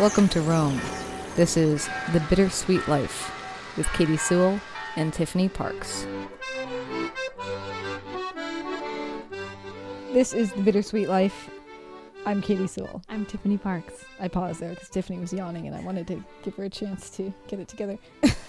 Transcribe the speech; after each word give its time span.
Welcome 0.00 0.28
to 0.30 0.40
Rome. 0.40 0.80
This 1.36 1.56
is 1.56 1.88
The 2.12 2.18
Bittersweet 2.28 2.88
Life 2.88 3.32
with 3.76 3.86
Katy 3.92 4.16
Sewall 4.16 4.58
and 4.96 5.14
Tiffany 5.14 5.48
Parks. 5.48 6.04
This 10.12 10.32
is 10.32 10.50
The 10.50 10.62
Bittersweet 10.62 11.08
Life. 11.08 11.48
I'm 12.26 12.42
Katy 12.42 12.66
Sewall. 12.66 13.02
I'm 13.08 13.24
Tiffany 13.24 13.56
Parks. 13.56 14.04
I 14.18 14.26
paused 14.26 14.58
there 14.58 14.70
because 14.70 14.88
Tiffany 14.88 15.20
was 15.20 15.32
yawning 15.32 15.68
and 15.68 15.76
I 15.76 15.80
wanted 15.80 16.08
to 16.08 16.24
give 16.42 16.56
her 16.56 16.64
a 16.64 16.70
chance 16.70 17.08
to 17.10 17.32
get 17.46 17.60
it 17.60 17.68
together. 17.68 17.96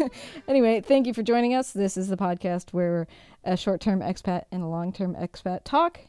anyway, 0.48 0.82
thank 0.82 1.06
you 1.06 1.14
for 1.14 1.22
joining 1.22 1.54
us. 1.54 1.74
This 1.74 1.96
is 1.96 2.08
the 2.08 2.18
podcast 2.18 2.74
where 2.74 3.06
a 3.44 3.56
short 3.56 3.82
term 3.82 4.00
expat 4.00 4.46
and 4.52 4.64
a 4.64 4.68
long 4.68 4.92
term 4.92 5.14
expat 5.14 5.64
talk 5.64 6.00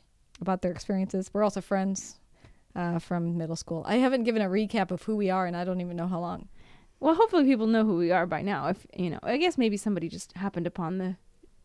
about 0.41 0.62
their 0.62 0.73
experiences. 0.73 1.29
We're 1.34 1.45
also 1.45 1.60
friends 1.60 2.21
uh, 2.77 3.01
from 3.01 3.37
middle 3.37 3.57
school. 3.57 3.83
I 3.89 3.97
haven't 3.97 4.23
given 4.23 4.43
a 4.43 4.48
recap 4.48 4.93
of 4.93 5.03
who 5.03 5.16
we 5.16 5.30
are 5.30 5.47
and 5.47 5.57
I 5.57 5.65
don't 5.65 5.80
even 5.80 5.97
know 5.97 6.07
how 6.07 6.21
long. 6.21 6.48
Well, 7.01 7.15
hopefully 7.15 7.45
people 7.45 7.66
know 7.66 7.85
who 7.85 7.97
we 7.97 8.12
are 8.12 8.27
by 8.27 8.43
now. 8.43 8.69
If 8.69 8.87
you 8.97 9.11
know, 9.11 9.19
I 9.23 9.37
guess 9.37 9.59
maybe 9.59 9.77
somebody 9.77 10.09
just 10.09 10.33
happened 10.33 10.66
upon 10.66 10.99
the 10.99 11.16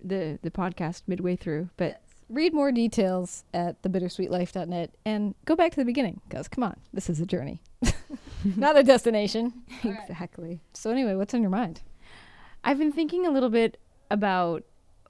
the 0.03 0.39
the 0.41 0.51
podcast 0.51 1.03
midway 1.07 1.35
through, 1.35 1.69
but 1.77 2.01
Read 2.31 2.53
more 2.53 2.71
details 2.71 3.43
at 3.53 3.81
thebittersweetlife.net 3.81 4.91
and 5.03 5.35
go 5.43 5.53
back 5.53 5.71
to 5.71 5.75
the 5.75 5.83
beginning 5.83 6.21
because, 6.29 6.47
come 6.47 6.63
on, 6.63 6.77
this 6.93 7.09
is 7.09 7.19
a 7.19 7.25
journey, 7.25 7.61
not 8.55 8.77
a 8.77 8.83
destination. 8.83 9.51
exactly. 9.83 10.61
So, 10.73 10.91
anyway, 10.91 11.15
what's 11.15 11.33
on 11.33 11.41
your 11.41 11.49
mind? 11.49 11.81
I've 12.63 12.77
been 12.77 12.93
thinking 12.93 13.27
a 13.27 13.31
little 13.31 13.49
bit 13.49 13.81
about 14.09 14.63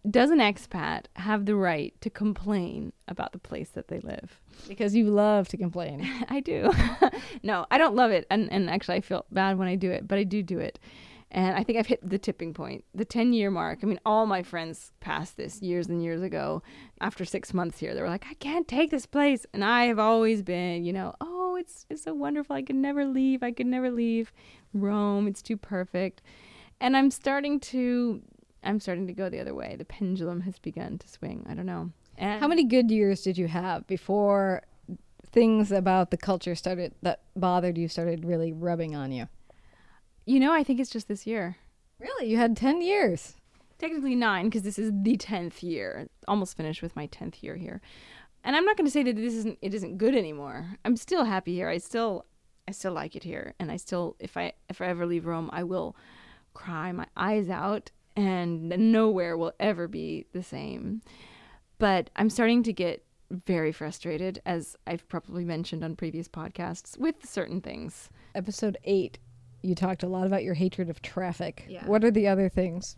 does 0.10 0.32
an 0.32 0.40
expat 0.40 1.05
have 1.16 1.46
the 1.46 1.55
right 1.55 1.94
to 2.02 2.10
complain 2.10 2.94
about 3.07 3.34
the 3.34 3.40
place 3.40 3.70
that 3.70 3.88
they 3.88 3.99
live? 3.99 4.40
Because 4.68 4.96
you 4.96 5.10
love 5.10 5.48
to 5.49 5.58
complain. 5.58 6.08
I 6.30 6.40
do. 6.40 6.71
no, 7.43 7.66
I 7.70 7.77
don't 7.77 7.96
love 7.96 8.12
it. 8.12 8.26
And, 8.30 8.52
and 8.52 8.70
actually, 8.70 8.98
I 8.98 9.02
feel 9.02 9.26
bad 9.32 9.58
when 9.58 9.68
I 9.68 9.76
do 9.76 9.91
it, 9.91 10.08
but 10.08 10.18
I 10.18 10.24
do 10.24 10.41
do 10.41 10.60
it. 10.60 10.80
And 11.34 11.55
I 11.55 11.63
think 11.63 11.80
I've 11.80 11.88
hit 11.88 12.08
the 12.08 12.18
tipping 12.18 12.54
point, 12.54 12.84
the 12.93 13.05
10 13.05 13.32
year 13.32 13.49
mark. 13.49 13.80
I 13.82 13.85
mean, 13.85 14.02
all 14.05 14.26
my 14.26 14.43
friends 14.43 14.91
passed 14.99 15.38
this 15.38 15.62
years 15.62 15.88
and 15.88 16.04
years 16.04 16.21
ago. 16.21 16.62
After 16.99 17.24
six 17.24 17.54
months 17.54 17.80
here, 17.80 17.96
they 17.96 18.02
were 18.02 18.10
like, 18.10 18.26
I 18.30 18.34
can't 18.34 18.68
take 18.68 18.91
this 18.91 19.05
place. 19.05 19.46
And 19.54 19.63
I 19.63 19.86
have 19.86 19.98
always 19.98 20.41
been, 20.41 20.84
you 20.84 20.91
know, 20.91 21.15
oh, 21.21 21.55
it's, 21.55 21.86
it's 21.90 22.04
so 22.04 22.13
wonderful. 22.13 22.55
I 22.55 22.63
could 22.63 22.76
never 22.76 23.05
leave. 23.05 23.43
I 23.43 23.52
could 23.52 23.68
never 23.68 23.90
leave 23.90 24.34
Rome. 24.74 25.26
It's 25.26 25.41
too 25.41 25.55
perfect. 25.55 26.21
And 26.82 26.98
I'm 26.98 27.12
starting 27.12 27.62
to, 27.62 28.21
I'm 28.63 28.79
starting 28.79 29.07
to 29.07 29.13
go 29.13 29.29
the 29.29 29.40
other 29.40 29.54
way. 29.55 29.76
The 29.77 29.85
pendulum 29.85 30.41
has 30.41 30.59
begun 30.59 30.98
to 30.99 31.07
swing. 31.07 31.45
I 31.49 31.54
don't 31.54 31.65
know. 31.65 31.91
And 32.17 32.40
How 32.40 32.48
many 32.48 32.63
good 32.63 32.91
years 32.91 33.21
did 33.23 33.37
you 33.37 33.48
have 33.48 33.87
before 33.87 34.62
things 35.31 35.71
about 35.71 36.12
the 36.12 36.18
culture 36.18 36.55
started 36.55 36.93
that 37.01 37.21
bothered 37.35 37.77
you 37.77 37.87
started 37.87 38.26
really 38.26 38.51
rubbing 38.51 38.95
on 38.95 39.12
you? 39.12 39.27
You 40.26 40.40
know, 40.40 40.53
I 40.53 40.63
think 40.63 40.79
it's 40.79 40.90
just 40.91 41.07
this 41.07 41.26
year. 41.26 41.57
Really? 41.99 42.27
You 42.29 42.37
had 42.37 42.55
10 42.57 42.81
years. 42.81 43.35
technically 43.79 44.15
nine 44.15 44.45
because 44.45 44.62
this 44.62 44.77
is 44.77 44.91
the 45.03 45.18
10th 45.18 45.63
year 45.63 46.07
almost 46.27 46.55
finished 46.55 46.81
with 46.84 46.96
my 46.96 47.07
10th 47.07 47.41
year 47.41 47.55
here 47.55 47.81
and 48.43 48.55
i'm 48.55 48.63
not 48.63 48.77
going 48.77 48.85
to 48.85 48.91
say 48.91 49.01
that 49.01 49.15
this 49.15 49.34
isn't 49.34 49.57
it 49.62 49.73
isn't 49.73 49.98
good 49.98 50.13
anymore 50.15 50.77
i'm 50.85 50.96
still 50.96 51.23
happy 51.25 51.55
here 51.55 51.68
i 51.68 51.79
still 51.79 52.25
i 52.68 52.71
still 52.71 52.93
like 52.93 53.15
it 53.15 53.23
here 53.23 53.55
and 53.59 53.71
i 53.71 53.77
still 53.77 54.15
if 54.20 54.37
i 54.37 54.53
if 54.70 54.81
i 54.81 54.85
ever 54.85 55.07
leave 55.07 55.25
rome 55.25 55.49
i 55.51 55.63
will 55.63 55.96
cry 56.53 56.91
my 56.91 57.07
eyes 57.18 57.49
out 57.49 57.90
and 58.22 58.91
nowhere 58.91 59.38
will 59.38 59.54
ever 59.60 59.88
be 59.88 60.26
the 60.34 60.44
same 60.44 61.02
but 61.77 62.10
i'm 62.16 62.30
starting 62.30 62.64
to 62.64 62.74
get 62.74 63.04
very 63.30 63.72
frustrated 63.72 64.41
as 64.46 64.75
i've 64.88 65.08
probably 65.08 65.46
mentioned 65.46 65.84
on 65.84 65.96
previous 65.96 66.28
podcasts 66.28 66.98
with 66.98 67.16
certain 67.24 67.62
things 67.62 68.10
Episode 68.36 68.78
8, 68.84 69.18
you 69.62 69.76
talked 69.76 70.04
a 70.04 70.08
lot 70.08 70.26
about 70.26 70.44
your 70.44 70.54
hatred 70.54 70.90
of 70.90 71.02
traffic. 71.02 71.66
Yeah. 71.68 71.86
What 71.86 72.04
are 72.04 72.12
the 72.12 72.28
other 72.28 72.50
things? 72.50 72.96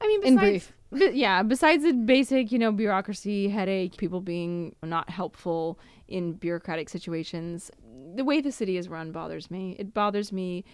I 0.00 0.06
mean, 0.06 0.24
In 0.24 0.36
brief. 0.36 0.72
But 0.92 1.14
yeah, 1.14 1.42
besides 1.42 1.84
the 1.84 1.92
basic, 1.92 2.50
you 2.50 2.58
know, 2.58 2.72
bureaucracy, 2.72 3.48
headache, 3.48 3.96
people 3.96 4.20
being 4.20 4.74
not 4.82 5.10
helpful 5.10 5.78
in 6.08 6.32
bureaucratic 6.32 6.88
situations, 6.88 7.70
the 8.16 8.24
way 8.24 8.40
the 8.40 8.50
city 8.50 8.76
is 8.76 8.88
run 8.88 9.12
bothers 9.12 9.50
me. 9.50 9.76
It 9.78 9.92
bothers 9.94 10.32
me 10.32 10.64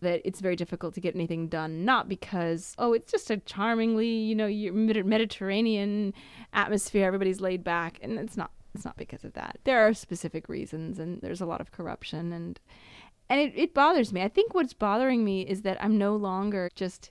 that 0.00 0.20
it's 0.24 0.40
very 0.40 0.56
difficult 0.56 0.94
to 0.94 1.00
get 1.00 1.14
anything 1.14 1.48
done, 1.48 1.84
not 1.84 2.08
because, 2.08 2.74
oh, 2.78 2.92
it's 2.92 3.10
just 3.10 3.30
a 3.30 3.36
charmingly, 3.38 4.08
you 4.08 4.34
know, 4.34 4.48
Mediterranean 5.04 6.12
atmosphere, 6.52 7.06
everybody's 7.06 7.40
laid 7.40 7.62
back, 7.64 7.98
and 8.02 8.18
it's 8.18 8.36
not. 8.36 8.50
It's 8.72 8.84
not 8.84 8.96
because 8.96 9.24
of 9.24 9.32
that. 9.32 9.58
There 9.64 9.84
are 9.84 9.92
specific 9.92 10.48
reasons, 10.48 11.00
and 11.00 11.20
there's 11.22 11.40
a 11.40 11.46
lot 11.46 11.60
of 11.60 11.72
corruption, 11.72 12.32
and 12.32 12.60
and 13.28 13.40
it, 13.40 13.52
it 13.56 13.74
bothers 13.74 14.12
me. 14.12 14.22
I 14.22 14.28
think 14.28 14.54
what's 14.54 14.72
bothering 14.74 15.24
me 15.24 15.42
is 15.42 15.62
that 15.62 15.82
I'm 15.82 15.98
no 15.98 16.14
longer 16.14 16.68
just 16.76 17.10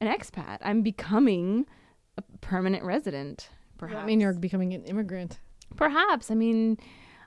an 0.00 0.06
expat. 0.06 0.58
I'm 0.62 0.82
becoming 0.82 1.66
a 2.16 2.22
permanent 2.40 2.84
resident. 2.84 3.48
Perhaps. 3.78 4.00
I 4.00 4.06
mean, 4.06 4.20
you're 4.20 4.32
becoming 4.34 4.74
an 4.74 4.84
immigrant. 4.84 5.40
perhaps. 5.74 6.30
I 6.30 6.34
mean, 6.34 6.78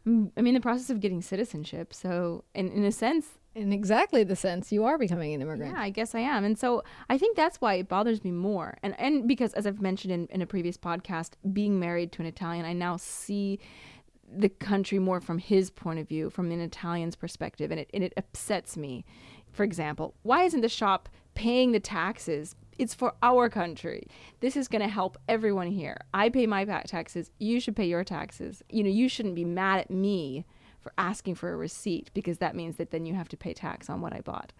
I'm, 0.06 0.32
I'm 0.38 0.48
in 0.48 0.54
the 0.54 0.62
process 0.62 0.90
of 0.90 1.02
getting 1.02 1.22
citizenship. 1.22 1.94
So, 1.94 2.46
in 2.54 2.70
in 2.72 2.86
a 2.86 2.94
sense, 2.94 3.28
In 3.56 3.72
exactly 3.72 4.26
the 4.26 4.36
sense 4.36 4.72
you 4.74 4.84
are 4.84 4.98
becoming 4.98 5.34
an 5.34 5.42
immigrant. 5.42 5.76
yeah, 5.76 5.82
I 5.82 5.90
guess 5.90 6.14
I 6.14 6.20
am. 6.20 6.44
And 6.44 6.60
so 6.60 6.84
I 7.10 7.18
think 7.18 7.38
that's 7.38 7.62
why 7.62 7.76
it 7.76 7.88
bothers 7.88 8.24
me 8.24 8.32
more. 8.32 8.78
And 8.84 9.00
and 9.00 9.28
because 9.28 9.54
as 9.54 9.66
I've 9.66 9.82
mentioned 9.82 10.14
in, 10.14 10.28
in 10.28 10.42
a 10.42 10.46
previous 10.46 10.78
podcast, 10.78 11.32
being 11.54 11.80
married 11.80 12.12
to 12.14 12.22
an 12.22 12.28
Italian, 12.28 12.66
I 12.66 12.74
now 12.74 12.98
see 12.98 13.60
the 14.30 14.50
country 14.50 15.00
more 15.00 15.22
from 15.22 15.38
his 15.38 15.70
point 15.70 16.00
of 16.00 16.08
view, 16.08 16.30
from 16.30 16.52
an 16.52 16.60
Italian's 16.60 17.16
perspective, 17.16 17.72
and 17.72 17.80
it 17.80 17.90
and 17.94 18.04
it 18.04 18.14
upsets 18.18 18.76
me. 18.76 19.06
For 19.54 19.64
example, 19.64 20.16
why 20.24 20.44
isn't 20.44 20.62
the 20.62 20.70
shop 20.70 21.08
paying 21.34 21.72
the 21.72 21.80
taxes? 21.80 22.56
It's 22.78 22.94
for 22.94 23.14
our 23.24 23.48
country. 23.50 24.06
This 24.42 24.58
is 24.58 24.68
going 24.68 24.82
to 24.82 24.90
help 24.90 25.18
everyone 25.30 25.68
here. 25.68 25.98
I 26.14 26.28
pay 26.28 26.46
my 26.46 26.66
taxes. 26.66 27.32
You 27.40 27.62
should 27.62 27.78
pay 27.78 27.86
your 27.86 28.04
taxes. 28.04 28.62
You 28.70 28.84
know, 28.84 28.90
you 28.90 29.08
shouldn't 29.08 29.36
be 29.36 29.46
mad 29.46 29.80
at 29.80 29.90
me 29.90 30.44
for 30.86 30.94
asking 31.00 31.34
for 31.34 31.52
a 31.52 31.56
receipt 31.56 32.12
because 32.14 32.38
that 32.38 32.56
means 32.56 32.76
that 32.76 32.92
then 32.92 33.08
you 33.08 33.16
have 33.16 33.28
to 33.28 33.36
pay 33.36 33.56
tax 33.56 33.90
on 33.90 34.02
what 34.02 34.14
I 34.14 34.22
bought. 34.22 34.54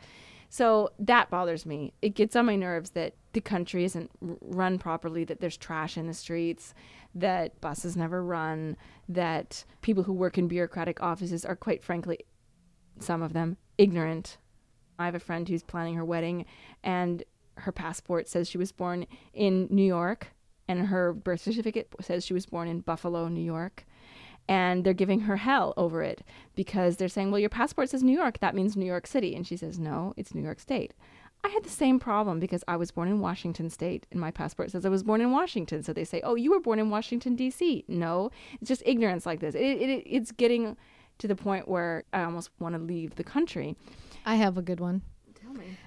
So 0.50 0.90
that 0.98 1.30
bothers 1.30 1.68
me. 1.68 1.94
It 2.02 2.16
gets 2.16 2.36
on 2.36 2.48
my 2.48 2.56
nerves 2.56 2.92
that 2.92 3.14
the 3.34 3.42
country 3.42 3.84
isn't 3.84 4.10
run 4.20 4.80
properly, 4.80 5.24
that 5.26 5.40
there's 5.40 5.56
trash 5.56 5.98
in 5.98 6.08
the 6.08 6.16
streets, 6.16 6.74
that 7.14 7.62
buses 7.62 7.96
never 7.96 8.24
run, 8.24 8.76
that 9.08 9.66
people 9.84 10.02
who 10.02 10.14
work 10.14 10.40
in 10.40 10.48
bureaucratic 10.48 11.00
offices 11.00 11.46
are 11.46 11.56
quite 11.56 11.84
frankly, 11.84 12.18
some 13.00 13.22
of 13.22 13.34
them, 13.34 13.58
ignorant. 13.78 14.40
I 14.98 15.06
have 15.06 15.14
a 15.14 15.20
friend 15.20 15.48
who's 15.48 15.62
planning 15.62 15.94
her 15.94 16.06
wedding 16.06 16.46
and 16.84 17.24
her 17.58 17.72
passport 17.72 18.28
says 18.28 18.50
she 18.50 18.58
was 18.58 18.72
born 18.72 19.06
in 19.32 19.68
New 19.70 19.86
York 19.86 20.30
and 20.68 20.88
her 20.88 21.14
birth 21.14 21.42
certificate 21.42 21.94
says 22.02 22.26
she 22.26 22.34
was 22.34 22.48
born 22.48 22.68
in 22.68 22.80
Buffalo, 22.80 23.28
New 23.28 23.44
York 23.44 23.86
and 24.48 24.84
they're 24.84 24.94
giving 24.94 25.22
her 25.22 25.38
hell 25.38 25.74
over 25.78 26.04
it 26.04 26.24
because 26.56 26.98
they're 26.98 27.08
saying, 27.08 27.32
"Well, 27.32 27.40
your 27.40 27.50
passport 27.50 27.90
says 27.90 28.04
New 28.04 28.18
York, 28.18 28.40
that 28.40 28.56
means 28.56 28.76
New 28.76 28.86
York 28.86 29.08
City." 29.08 29.36
And 29.36 29.46
she 29.46 29.58
says, 29.58 29.80
"No, 29.80 30.14
it's 30.18 30.36
New 30.36 30.42
York 30.44 30.60
State." 30.60 30.94
I 31.44 31.50
had 31.50 31.64
the 31.64 31.70
same 31.70 32.00
problem 32.00 32.40
because 32.40 32.64
I 32.68 32.76
was 32.76 32.90
born 32.90 33.08
in 33.08 33.20
Washington 33.20 33.70
State 33.70 34.08
and 34.10 34.20
my 34.20 34.32
passport 34.32 34.72
says 34.72 34.84
I 34.84 34.90
was 34.90 35.04
born 35.04 35.22
in 35.22 35.30
Washington. 35.30 35.84
So 35.84 35.94
they 35.94 36.04
say, 36.04 36.22
"Oh, 36.24 36.36
you 36.36 36.52
were 36.52 36.60
born 36.60 36.80
in 36.80 36.90
Washington 36.90 37.36
D.C." 37.36 37.86
No, 37.88 38.32
it's 38.60 38.68
just 38.68 38.82
ignorance 38.86 39.26
like 39.26 39.42
this. 39.42 39.54
It, 39.54 39.60
it, 39.60 40.04
it's 40.08 40.32
getting 40.32 40.76
to 41.20 41.28
the 41.28 41.36
point 41.36 41.68
where 41.68 42.04
I 42.14 42.24
almost 42.24 42.50
want 42.60 42.76
to 42.76 42.82
leave 42.82 43.16
the 43.16 43.24
country. 43.24 43.76
I 44.26 44.36
have 44.36 44.58
a 44.58 44.62
good 44.62 44.80
one. 44.80 45.04
Tell 45.36 45.54
me. 45.54 45.78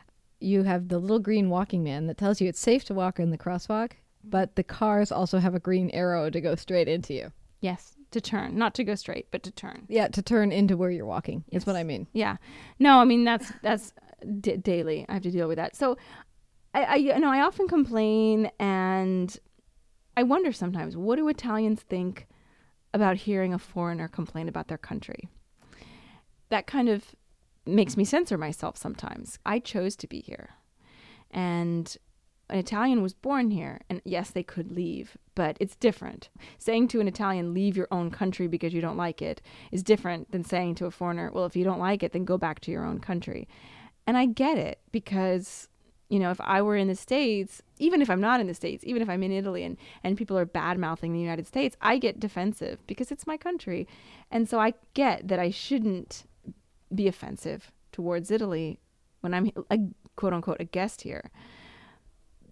You 0.40 0.62
have 0.62 0.88
the 0.88 0.98
little 0.98 1.18
green 1.18 1.50
walking 1.50 1.82
man 1.82 2.06
that 2.06 2.18
tells 2.18 2.40
you 2.40 2.48
it's 2.48 2.60
safe 2.60 2.84
to 2.84 2.94
walk 2.94 3.18
in 3.18 3.30
the 3.30 3.38
crosswalk, 3.38 3.92
but 4.22 4.54
the 4.54 4.62
cars 4.62 5.10
also 5.10 5.38
have 5.38 5.56
a 5.56 5.60
green 5.60 5.90
arrow 5.90 6.30
to 6.30 6.40
go 6.40 6.54
straight 6.54 6.86
into 6.86 7.14
you. 7.14 7.32
Yes, 7.60 7.96
to 8.10 8.20
turn, 8.20 8.56
not 8.56 8.74
to 8.74 8.84
go 8.84 8.94
straight, 8.94 9.30
but 9.30 9.42
to 9.42 9.50
turn. 9.50 9.86
Yeah, 9.88 10.08
to 10.08 10.22
turn 10.22 10.52
into 10.52 10.76
where 10.76 10.90
you're 10.90 11.06
walking. 11.06 11.44
Is 11.52 11.66
what 11.66 11.76
I 11.76 11.84
mean. 11.84 12.06
Yeah. 12.12 12.36
No, 12.78 12.98
I 12.98 13.04
mean 13.04 13.24
that's 13.24 13.52
that's 13.62 13.92
d- 14.40 14.56
daily. 14.56 15.04
I 15.08 15.14
have 15.14 15.22
to 15.22 15.30
deal 15.30 15.48
with 15.48 15.56
that. 15.56 15.76
So, 15.76 15.96
I, 16.74 16.82
I 16.82 16.94
you 16.96 17.18
know 17.18 17.30
I 17.30 17.40
often 17.40 17.68
complain, 17.68 18.50
and 18.58 19.36
I 20.16 20.22
wonder 20.22 20.52
sometimes 20.52 20.96
what 20.96 21.16
do 21.16 21.28
Italians 21.28 21.82
think 21.82 22.26
about 22.94 23.16
hearing 23.16 23.52
a 23.52 23.58
foreigner 23.58 24.08
complain 24.08 24.48
about 24.48 24.68
their 24.68 24.78
country. 24.78 25.28
That 26.48 26.66
kind 26.66 26.88
of 26.88 27.14
makes 27.66 27.96
me 27.96 28.04
censor 28.04 28.38
myself 28.38 28.78
sometimes. 28.78 29.38
I 29.44 29.58
chose 29.58 29.94
to 29.96 30.06
be 30.06 30.20
here, 30.20 30.50
and 31.30 31.94
an 32.48 32.58
Italian 32.58 33.02
was 33.02 33.12
born 33.12 33.50
here, 33.50 33.82
and 33.90 34.00
yes, 34.04 34.30
they 34.30 34.42
could 34.42 34.72
leave, 34.72 35.18
but 35.38 35.56
it's 35.60 35.76
different. 35.76 36.30
Saying 36.58 36.88
to 36.88 37.00
an 37.00 37.06
Italian, 37.06 37.54
leave 37.54 37.76
your 37.76 37.86
own 37.92 38.10
country 38.10 38.48
because 38.48 38.74
you 38.74 38.80
don't 38.80 38.96
like 38.96 39.22
it, 39.22 39.40
is 39.70 39.84
different 39.84 40.32
than 40.32 40.42
saying 40.42 40.74
to 40.74 40.86
a 40.86 40.90
foreigner, 40.90 41.30
well, 41.32 41.44
if 41.44 41.54
you 41.54 41.62
don't 41.62 41.78
like 41.78 42.02
it, 42.02 42.10
then 42.10 42.24
go 42.24 42.36
back 42.36 42.58
to 42.62 42.72
your 42.72 42.84
own 42.84 42.98
country. 42.98 43.46
And 44.04 44.18
I 44.18 44.26
get 44.26 44.58
it 44.58 44.80
because, 44.90 45.68
you 46.08 46.18
know, 46.18 46.32
if 46.32 46.40
I 46.40 46.60
were 46.60 46.74
in 46.74 46.88
the 46.88 46.96
States, 46.96 47.62
even 47.78 48.02
if 48.02 48.10
I'm 48.10 48.20
not 48.20 48.40
in 48.40 48.48
the 48.48 48.52
States, 48.52 48.82
even 48.84 49.00
if 49.00 49.08
I'm 49.08 49.22
in 49.22 49.30
Italy 49.30 49.62
and, 49.62 49.76
and 50.02 50.18
people 50.18 50.36
are 50.36 50.44
bad 50.44 50.76
mouthing 50.76 51.12
the 51.12 51.20
United 51.20 51.46
States, 51.46 51.76
I 51.80 51.98
get 51.98 52.18
defensive 52.18 52.84
because 52.88 53.12
it's 53.12 53.24
my 53.24 53.36
country. 53.36 53.86
And 54.32 54.48
so 54.48 54.58
I 54.58 54.74
get 54.94 55.28
that 55.28 55.38
I 55.38 55.50
shouldn't 55.50 56.24
be 56.92 57.06
offensive 57.06 57.70
towards 57.92 58.32
Italy 58.32 58.80
when 59.20 59.34
I'm 59.34 59.52
a 59.70 59.78
quote 60.16 60.32
unquote 60.32 60.60
a 60.60 60.64
guest 60.64 61.02
here. 61.02 61.30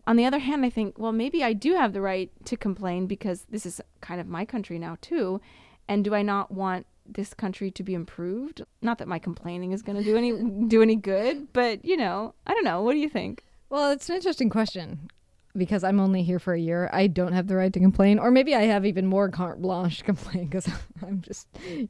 On 0.06 0.16
the 0.16 0.24
other 0.24 0.38
hand, 0.38 0.64
I 0.64 0.70
think, 0.70 0.98
well, 0.98 1.12
maybe 1.12 1.42
I 1.42 1.52
do 1.52 1.74
have 1.74 1.92
the 1.92 2.00
right 2.00 2.30
to 2.44 2.56
complain 2.56 3.06
because 3.06 3.46
this 3.50 3.66
is 3.66 3.80
kind 4.00 4.20
of 4.20 4.28
my 4.28 4.44
country 4.44 4.78
now 4.78 4.96
too. 5.00 5.40
And 5.88 6.04
do 6.04 6.14
I 6.14 6.22
not 6.22 6.50
want 6.52 6.86
this 7.04 7.34
country 7.34 7.70
to 7.72 7.82
be 7.82 7.94
improved? 7.94 8.62
Not 8.82 8.98
that 8.98 9.08
my 9.08 9.18
complaining 9.18 9.72
is 9.72 9.82
going 9.82 9.98
to 9.98 10.04
do 10.04 10.16
any 10.16 10.32
do 10.68 10.82
any 10.82 10.96
good, 10.96 11.52
but 11.52 11.84
you 11.84 11.96
know, 11.96 12.34
I 12.46 12.54
don't 12.54 12.64
know. 12.64 12.82
What 12.82 12.92
do 12.92 12.98
you 12.98 13.08
think? 13.08 13.44
Well, 13.68 13.90
it's 13.90 14.08
an 14.08 14.16
interesting 14.16 14.48
question 14.48 15.10
because 15.56 15.82
I'm 15.82 15.98
only 15.98 16.22
here 16.22 16.38
for 16.38 16.54
a 16.54 16.60
year. 16.60 16.90
I 16.92 17.06
don't 17.06 17.32
have 17.32 17.46
the 17.46 17.56
right 17.56 17.72
to 17.72 17.80
complain, 17.80 18.18
or 18.18 18.30
maybe 18.30 18.54
I 18.54 18.62
have 18.62 18.84
even 18.84 19.06
more 19.06 19.28
carte 19.30 19.60
blanche 19.60 19.98
to 19.98 20.04
complain 20.04 20.46
because 20.46 20.68
I'm 21.06 21.20
just 21.20 21.48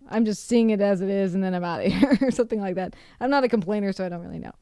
I'm 0.09 0.25
just 0.25 0.47
seeing 0.47 0.71
it 0.71 0.81
as 0.81 1.01
it 1.01 1.11
is, 1.11 1.35
and 1.35 1.43
then 1.43 1.55
I'm 1.55 1.65
out 1.65 1.85
of 1.85 1.93
here 1.93 2.19
or 2.21 2.31
something 2.31 2.61
like 2.61 2.77
that. 2.77 2.95
I'm 3.21 3.31
not 3.31 3.45
a 3.45 3.49
complainer, 3.49 3.93
so 3.93 4.05
I 4.05 4.09
don't 4.09 4.23
really 4.23 4.39
know. 4.39 4.53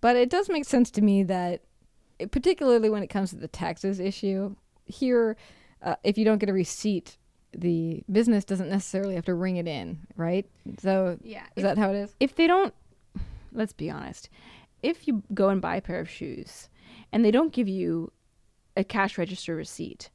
But 0.00 0.16
it 0.16 0.30
does 0.30 0.48
make 0.48 0.64
sense 0.64 0.90
to 0.92 1.02
me 1.02 1.22
that, 1.24 1.62
particularly 2.26 2.90
when 2.90 3.02
it 3.02 3.08
comes 3.08 3.30
to 3.30 3.36
the 3.36 3.48
taxes 3.48 4.00
issue, 4.00 4.54
here, 4.86 5.36
uh, 5.82 5.96
if 6.04 6.18
you 6.18 6.24
don't 6.24 6.38
get 6.38 6.48
a 6.48 6.52
receipt, 6.52 7.16
the 7.52 8.02
business 8.10 8.44
doesn't 8.44 8.68
necessarily 8.68 9.14
have 9.14 9.24
to 9.24 9.34
ring 9.34 9.56
it 9.56 9.66
in, 9.66 9.98
right? 10.16 10.46
So 10.78 11.18
Yeah. 11.22 11.44
is 11.56 11.62
that 11.64 11.78
how 11.78 11.90
it 11.90 11.96
is? 11.96 12.14
if 12.20 12.34
they 12.36 12.46
don't 12.46 12.74
let's 13.52 13.72
be 13.72 13.90
honest 13.90 14.28
if 14.82 15.08
you 15.08 15.24
go 15.34 15.48
and 15.48 15.60
buy 15.60 15.74
a 15.74 15.80
pair 15.80 15.98
of 15.98 16.08
shoes 16.08 16.68
and 17.10 17.24
they 17.24 17.32
don't 17.32 17.52
give 17.52 17.68
you 17.68 18.12
a 18.76 18.84
cash 18.84 19.18
register 19.18 19.56
receipt 19.56 20.08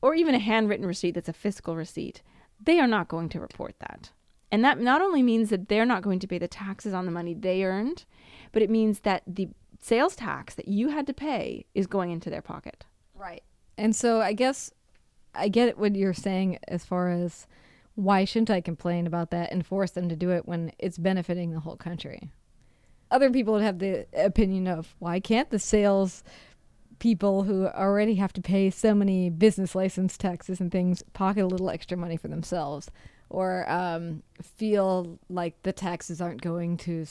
or 0.00 0.14
even 0.14 0.32
a 0.34 0.38
handwritten 0.38 0.86
receipt 0.86 1.10
that's 1.12 1.28
a 1.28 1.32
fiscal 1.32 1.74
receipt 1.74 2.22
they 2.62 2.78
are 2.78 2.86
not 2.86 3.08
going 3.08 3.28
to 3.28 3.40
report 3.40 3.74
that 3.80 4.10
and 4.52 4.64
that 4.64 4.78
not 4.78 5.02
only 5.02 5.24
means 5.24 5.50
that 5.50 5.68
they're 5.68 5.84
not 5.84 6.02
going 6.02 6.20
to 6.20 6.28
pay 6.28 6.38
the 6.38 6.46
taxes 6.46 6.94
on 6.94 7.04
the 7.04 7.10
money 7.10 7.34
they 7.34 7.64
earned 7.64 8.04
but 8.52 8.62
it 8.62 8.70
means 8.70 9.00
that 9.00 9.24
the 9.26 9.48
sales 9.80 10.16
tax 10.16 10.54
that 10.54 10.68
you 10.68 10.88
had 10.88 11.06
to 11.06 11.12
pay 11.12 11.66
is 11.74 11.86
going 11.86 12.10
into 12.10 12.30
their 12.30 12.42
pocket 12.42 12.84
Right. 13.18 13.42
And 13.78 13.94
so 13.94 14.20
I 14.20 14.32
guess 14.32 14.70
I 15.34 15.48
get 15.48 15.78
what 15.78 15.96
you're 15.96 16.14
saying 16.14 16.58
as 16.68 16.84
far 16.84 17.10
as 17.10 17.46
why 17.94 18.24
shouldn't 18.24 18.50
I 18.50 18.60
complain 18.60 19.06
about 19.06 19.30
that 19.30 19.52
and 19.52 19.64
force 19.64 19.90
them 19.90 20.08
to 20.08 20.16
do 20.16 20.30
it 20.30 20.46
when 20.46 20.72
it's 20.78 20.98
benefiting 20.98 21.52
the 21.52 21.60
whole 21.60 21.76
country? 21.76 22.30
Other 23.10 23.30
people 23.30 23.54
would 23.54 23.62
have 23.62 23.78
the 23.78 24.06
opinion 24.14 24.66
of 24.66 24.94
why 24.98 25.20
can't 25.20 25.50
the 25.50 25.58
sales 25.58 26.22
people 26.98 27.42
who 27.44 27.66
already 27.66 28.14
have 28.16 28.32
to 28.32 28.40
pay 28.40 28.70
so 28.70 28.94
many 28.94 29.30
business 29.30 29.74
license 29.74 30.16
taxes 30.16 30.60
and 30.60 30.72
things 30.72 31.02
pocket 31.12 31.42
a 31.42 31.46
little 31.46 31.70
extra 31.70 31.96
money 31.96 32.16
for 32.16 32.28
themselves 32.28 32.90
or 33.28 33.68
um, 33.70 34.22
feel 34.40 35.18
like 35.28 35.60
the 35.62 35.72
taxes 35.72 36.20
aren't 36.20 36.40
going 36.40 36.76
to 36.76 37.04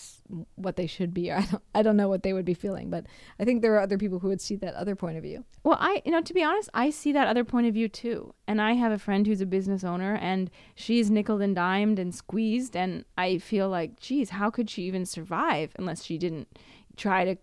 what 0.56 0.76
they 0.78 0.88
should 0.88 1.14
be. 1.14 1.32
I 1.32 1.42
don't, 1.42 1.64
I 1.74 1.82
don't 1.82 1.98
know 1.98 2.08
what 2.08 2.24
they 2.24 2.34
would 2.34 2.46
be 2.46 2.54
feeling, 2.54 2.90
but 2.90 3.06
I 3.40 3.44
think 3.44 3.62
there 3.62 3.74
are 3.76 3.82
other 3.82 3.98
people 3.98 4.20
who 4.20 4.30
would 4.30 4.42
see 4.42 4.56
that 4.58 4.74
other 4.76 4.96
point 4.96 5.18
of 5.18 5.24
view. 5.24 5.44
Well, 5.64 5.78
I, 5.80 6.02
you 6.06 6.12
know, 6.12 6.22
to 6.22 6.34
be 6.34 6.44
honest, 6.44 6.70
I 6.74 6.90
see 6.90 7.12
that 7.12 7.28
other 7.28 7.44
point 7.44 7.68
of 7.68 7.74
view 7.74 7.90
too. 7.90 8.34
And 8.48 8.62
I 8.62 8.74
have 8.74 8.92
a 8.92 9.00
friend 9.00 9.28
who's 9.28 9.42
a 9.42 9.46
business 9.46 9.84
owner 9.84 10.16
and 10.16 10.50
she's 10.74 11.12
nickel 11.12 11.42
and 11.42 11.56
dimed 11.56 12.00
and 12.00 12.16
squeezed. 12.16 12.76
And 12.76 13.04
I 13.18 13.38
feel 13.38 13.68
like, 13.70 14.00
geez, 14.00 14.32
how 14.32 14.50
could 14.50 14.70
she 14.70 14.84
even 14.84 15.06
survive 15.06 15.72
unless 15.78 16.04
she 16.04 16.18
didn't 16.18 16.48
try 16.96 17.26
to 17.26 17.36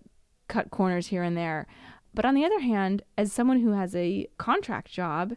cut 0.49 0.71
corners 0.71 1.09
here 1.09 1.23
and 1.23 1.37
there? 1.37 1.67
But 2.15 2.25
on 2.25 2.35
the 2.35 2.45
other 2.45 2.61
hand, 2.61 3.03
as 3.17 3.33
someone 3.33 3.61
who 3.61 3.73
has 3.73 3.95
a 3.95 4.29
contract 4.39 4.91
job, 4.91 5.35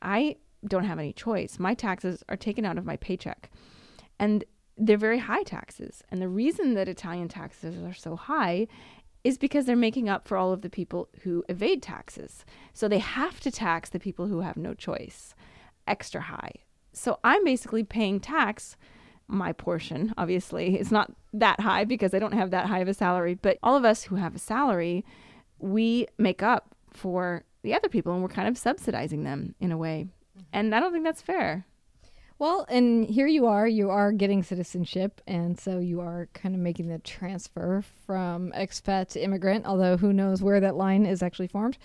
I 0.00 0.36
don't 0.66 0.84
have 0.84 0.98
any 0.98 1.12
choice. 1.12 1.58
My 1.58 1.74
taxes 1.74 2.22
are 2.28 2.36
taken 2.36 2.64
out 2.64 2.78
of 2.78 2.84
my 2.84 2.96
paycheck. 2.96 3.50
And 4.18 4.44
they're 4.76 4.96
very 4.96 5.18
high 5.18 5.42
taxes. 5.42 6.02
And 6.10 6.20
the 6.20 6.28
reason 6.28 6.74
that 6.74 6.88
Italian 6.88 7.28
taxes 7.28 7.82
are 7.82 7.94
so 7.94 8.16
high 8.16 8.66
is 9.22 9.38
because 9.38 9.64
they're 9.64 9.76
making 9.76 10.08
up 10.08 10.28
for 10.28 10.36
all 10.36 10.52
of 10.52 10.60
the 10.60 10.70
people 10.70 11.08
who 11.22 11.44
evade 11.48 11.82
taxes. 11.82 12.44
So 12.72 12.88
they 12.88 12.98
have 12.98 13.40
to 13.40 13.50
tax 13.50 13.90
the 13.90 13.98
people 13.98 14.26
who 14.26 14.40
have 14.40 14.56
no 14.56 14.74
choice 14.74 15.34
extra 15.86 16.20
high. 16.20 16.52
So 16.92 17.18
I'm 17.24 17.44
basically 17.44 17.84
paying 17.84 18.20
tax. 18.20 18.76
My 19.26 19.52
portion, 19.52 20.12
obviously, 20.18 20.76
It's 20.80 20.90
not 20.90 21.12
that 21.32 21.60
high 21.60 21.84
because 21.84 22.12
I 22.12 22.18
don't 22.18 22.32
have 22.32 22.50
that 22.50 22.66
high 22.66 22.80
of 22.80 22.88
a 22.88 22.94
salary. 22.94 23.34
But 23.34 23.58
all 23.62 23.76
of 23.76 23.84
us 23.84 24.04
who 24.04 24.16
have 24.16 24.34
a 24.34 24.38
salary, 24.38 25.04
we 25.58 26.06
make 26.18 26.42
up 26.42 26.74
for 26.92 27.44
the 27.62 27.74
other 27.74 27.88
people 27.88 28.12
and 28.12 28.22
we're 28.22 28.28
kind 28.28 28.46
of 28.46 28.58
subsidizing 28.58 29.24
them 29.24 29.54
in 29.58 29.72
a 29.72 29.78
way. 29.78 30.06
And 30.52 30.74
I 30.74 30.80
don't 30.80 30.92
think 30.92 31.04
that's 31.04 31.22
fair. 31.22 31.66
Well, 32.38 32.66
and 32.68 33.06
here 33.06 33.28
you 33.28 33.46
are, 33.46 33.66
you 33.66 33.90
are 33.90 34.10
getting 34.10 34.42
citizenship, 34.42 35.20
and 35.26 35.58
so 35.58 35.78
you 35.78 36.00
are 36.00 36.28
kind 36.34 36.54
of 36.54 36.60
making 36.60 36.88
the 36.88 36.98
transfer 36.98 37.84
from 38.06 38.52
expat 38.56 39.08
to 39.10 39.22
immigrant, 39.22 39.66
although 39.66 39.96
who 39.96 40.12
knows 40.12 40.42
where 40.42 40.58
that 40.60 40.74
line 40.74 41.06
is 41.06 41.22
actually 41.22 41.46
formed. 41.46 41.78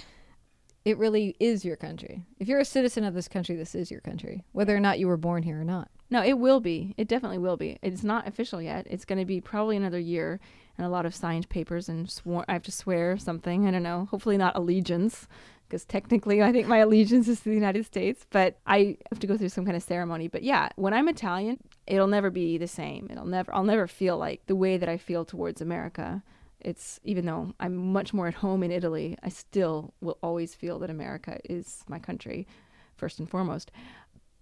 It 0.85 0.97
really 0.97 1.35
is 1.39 1.63
your 1.63 1.75
country. 1.75 2.23
If 2.39 2.47
you're 2.47 2.59
a 2.59 2.65
citizen 2.65 3.03
of 3.03 3.13
this 3.13 3.27
country, 3.27 3.55
this 3.55 3.75
is 3.75 3.91
your 3.91 4.01
country, 4.01 4.43
whether 4.51 4.75
or 4.75 4.79
not 4.79 4.97
you 4.97 5.07
were 5.07 5.17
born 5.17 5.43
here 5.43 5.61
or 5.61 5.65
not. 5.65 5.89
No, 6.09 6.23
it 6.23 6.39
will 6.39 6.59
be. 6.59 6.95
It 6.97 7.07
definitely 7.07 7.37
will 7.37 7.57
be. 7.57 7.77
It's 7.83 8.03
not 8.03 8.27
official 8.27 8.59
yet. 8.59 8.87
It's 8.89 9.05
going 9.05 9.19
to 9.19 9.25
be 9.25 9.39
probably 9.39 9.77
another 9.77 9.99
year 9.99 10.39
and 10.77 10.87
a 10.87 10.89
lot 10.89 11.05
of 11.05 11.13
signed 11.13 11.49
papers 11.49 11.89
and 11.89 12.09
swore. 12.09 12.45
I 12.47 12.53
have 12.53 12.63
to 12.63 12.71
swear 12.71 13.17
something. 13.17 13.67
I 13.67 13.71
don't 13.71 13.83
know. 13.83 14.07
Hopefully 14.09 14.37
not 14.37 14.55
allegiance, 14.55 15.27
because 15.69 15.85
technically 15.85 16.41
I 16.41 16.51
think 16.51 16.67
my 16.67 16.79
allegiance 16.79 17.27
is 17.27 17.39
to 17.41 17.49
the 17.49 17.55
United 17.55 17.85
States, 17.85 18.25
but 18.31 18.57
I 18.65 18.97
have 19.11 19.19
to 19.19 19.27
go 19.27 19.37
through 19.37 19.49
some 19.49 19.65
kind 19.65 19.77
of 19.77 19.83
ceremony. 19.83 20.27
But 20.27 20.41
yeah, 20.41 20.69
when 20.75 20.93
I'm 20.93 21.07
Italian, 21.07 21.59
it'll 21.85 22.07
never 22.07 22.31
be 22.31 22.57
the 22.57 22.67
same. 22.67 23.07
It'll 23.11 23.25
never. 23.25 23.53
I'll 23.53 23.63
never 23.63 23.87
feel 23.87 24.17
like 24.17 24.45
the 24.47 24.55
way 24.55 24.77
that 24.77 24.89
I 24.89 24.97
feel 24.97 25.25
towards 25.25 25.61
America. 25.61 26.23
It's 26.59 26.99
even 27.03 27.25
though 27.25 27.53
I'm 27.59 27.75
much 27.93 28.13
more 28.13 28.27
at 28.27 28.33
home 28.33 28.63
in 28.63 28.71
Italy, 28.71 29.15
I 29.23 29.29
still 29.29 29.93
will 30.01 30.17
always 30.23 30.55
feel 30.55 30.79
that 30.79 30.89
America 30.89 31.39
is 31.45 31.83
my 31.87 31.99
country, 31.99 32.47
first 32.95 33.19
and 33.19 33.29
foremost. 33.29 33.71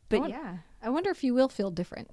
But 0.10 0.22
want- 0.22 0.32
yeah. 0.32 0.58
I 0.82 0.90
wonder 0.90 1.10
if 1.10 1.24
you 1.24 1.34
will 1.34 1.50
feel 1.50 1.70
different. 1.70 2.10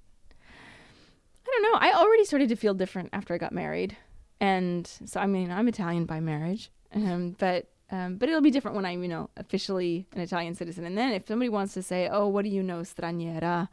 I 1.46 1.50
don't 1.50 1.72
know. 1.72 1.78
I 1.78 1.92
already 1.92 2.24
started 2.24 2.48
to 2.48 2.56
feel 2.56 2.74
different 2.74 3.10
after 3.12 3.32
I 3.32 3.38
got 3.38 3.52
married, 3.52 3.96
and 4.40 4.86
so 5.04 5.20
I 5.20 5.26
mean, 5.26 5.52
I'm 5.52 5.68
Italian 5.68 6.04
by 6.04 6.18
marriage, 6.18 6.70
um, 6.92 7.36
but 7.38 7.68
um, 7.94 8.16
but 8.16 8.28
it'll 8.28 8.40
be 8.40 8.50
different 8.50 8.74
when 8.74 8.84
I'm, 8.84 9.02
you 9.02 9.08
know, 9.08 9.30
officially 9.36 10.06
an 10.14 10.20
Italian 10.20 10.56
citizen. 10.56 10.84
And 10.84 10.98
then 10.98 11.12
if 11.12 11.28
somebody 11.28 11.48
wants 11.48 11.74
to 11.74 11.82
say, 11.82 12.08
"Oh, 12.10 12.26
what 12.26 12.42
do 12.42 12.48
you 12.48 12.62
know, 12.62 12.80
straniera?" 12.80 13.68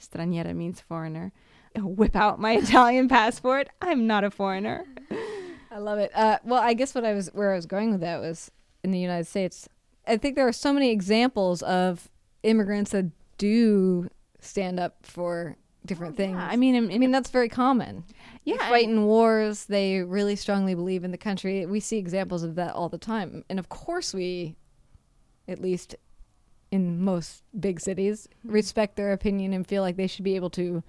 Straniera 0.00 0.54
means 0.54 0.80
foreigner. 0.80 1.32
Whip 1.76 2.16
out 2.16 2.40
my 2.40 2.52
Italian 2.56 3.06
passport. 3.06 3.68
I'm 3.82 4.06
not 4.06 4.24
a 4.24 4.30
foreigner. 4.30 4.86
I 5.70 5.78
love 5.78 5.98
it. 5.98 6.10
Uh, 6.14 6.38
well, 6.42 6.62
I 6.62 6.72
guess 6.72 6.94
what 6.94 7.04
I 7.04 7.12
was 7.12 7.28
where 7.34 7.52
I 7.52 7.56
was 7.56 7.66
going 7.66 7.90
with 7.90 8.00
that 8.00 8.20
was 8.20 8.50
in 8.82 8.92
the 8.92 8.98
United 8.98 9.26
States. 9.26 9.68
I 10.06 10.16
think 10.16 10.36
there 10.36 10.48
are 10.48 10.52
so 10.52 10.72
many 10.72 10.90
examples 10.90 11.62
of 11.62 12.08
immigrants 12.42 12.92
that 12.92 13.10
do 13.36 14.08
stand 14.40 14.80
up 14.80 15.04
for 15.04 15.58
different 15.86 16.16
things. 16.16 16.38
I 16.38 16.56
mean, 16.56 16.90
I 16.90 16.98
mean 16.98 17.10
that's 17.10 17.30
very 17.30 17.48
common. 17.48 18.04
yeah, 18.44 18.56
they 18.56 18.64
fight 18.64 18.88
in 18.88 19.04
wars. 19.04 19.66
They 19.66 20.02
really 20.02 20.36
strongly 20.36 20.74
believe 20.74 21.04
in 21.04 21.10
the 21.10 21.18
country. 21.18 21.64
We 21.66 21.80
see 21.80 21.98
examples 21.98 22.42
of 22.42 22.54
that 22.56 22.74
all 22.74 22.88
the 22.88 22.98
time, 22.98 23.44
and 23.48 23.58
of 23.58 23.68
course, 23.68 24.12
we, 24.12 24.56
at 25.48 25.60
least 25.60 25.96
in 26.70 27.00
most 27.00 27.42
big 27.58 27.80
cities, 27.80 28.28
hmm. 28.42 28.52
respect 28.52 28.96
their 28.96 29.12
opinion 29.12 29.52
and 29.52 29.66
feel 29.66 29.82
like 29.82 29.96
they 29.96 30.06
should 30.06 30.24
be 30.24 30.36
able 30.36 30.50
to 30.50 30.82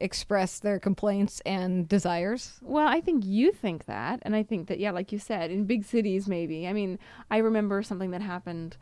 express 0.00 0.58
their 0.58 0.78
complaints 0.78 1.40
and 1.44 1.88
desires. 1.88 2.58
Well, 2.62 2.88
I 2.88 3.00
think 3.00 3.24
you 3.24 3.52
think 3.52 3.84
that, 3.84 4.20
and 4.22 4.34
I 4.34 4.42
think 4.42 4.68
that 4.68 4.80
yeah, 4.80 4.90
like 4.90 5.12
you 5.12 5.18
said, 5.18 5.50
in 5.50 5.64
big 5.64 5.84
cities 5.84 6.26
maybe. 6.26 6.66
I 6.66 6.72
mean, 6.72 6.98
I 7.30 7.38
remember 7.38 7.82
something 7.82 8.10
that 8.12 8.22
happened. 8.22 8.76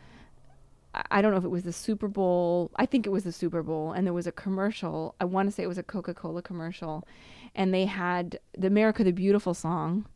I- 0.95 1.23
don't 1.23 1.33
know 1.33 1.39
if 1.39 1.45
it 1.45 1.49
was 1.49 1.65
the 1.65 1.73
Super 1.73 2.09
Bowl. 2.09 2.71
I 2.77 2.87
think 2.87 3.07
it 3.07 3.11
was 3.11 3.25
the 3.25 3.33
Super 3.33 3.63
Bowl, 3.63 3.93
and 3.93 4.07
there 4.07 4.15
was 4.15 4.27
a 4.27 4.33
commercial. 4.33 5.15
I 5.21 5.25
want 5.25 5.49
to 5.49 5.53
say 5.53 5.63
it 5.63 5.69
was 5.69 5.79
a 5.79 5.83
Coca 5.83 6.15
Cola 6.15 6.43
commercial, 6.43 7.07
and 7.55 7.73
they 7.73 7.87
had 7.87 8.39
the 8.57 8.67
"America 8.69 9.05
the 9.05 9.13
Beautiful" 9.13 9.55
song, 9.55 10.07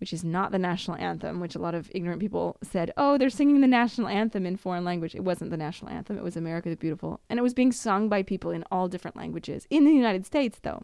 which 0.00 0.12
is 0.12 0.24
not 0.24 0.50
the 0.50 0.58
national 0.58 0.96
anthem. 0.96 1.40
Which 1.40 1.54
a 1.54 1.60
lot 1.60 1.74
of 1.74 1.90
ignorant 1.94 2.20
people 2.20 2.56
said, 2.62 2.92
"Oh, 2.96 3.18
they're 3.18 3.30
singing 3.30 3.60
the 3.60 3.66
national 3.66 4.08
anthem 4.08 4.46
in 4.46 4.56
foreign 4.56 4.84
language." 4.84 5.14
It 5.14 5.24
wasn't 5.24 5.50
the 5.50 5.56
national 5.56 5.90
anthem. 5.90 6.16
It 6.16 6.24
was 6.24 6.36
"America 6.36 6.70
the 6.70 6.76
Beautiful," 6.76 7.20
and 7.28 7.38
it 7.38 7.42
was 7.42 7.54
being 7.54 7.72
sung 7.72 8.08
by 8.08 8.22
people 8.22 8.50
in 8.50 8.64
all 8.70 8.88
different 8.88 9.16
languages 9.16 9.66
in 9.70 9.84
the 9.84 9.92
United 9.92 10.24
States, 10.26 10.58
though. 10.60 10.82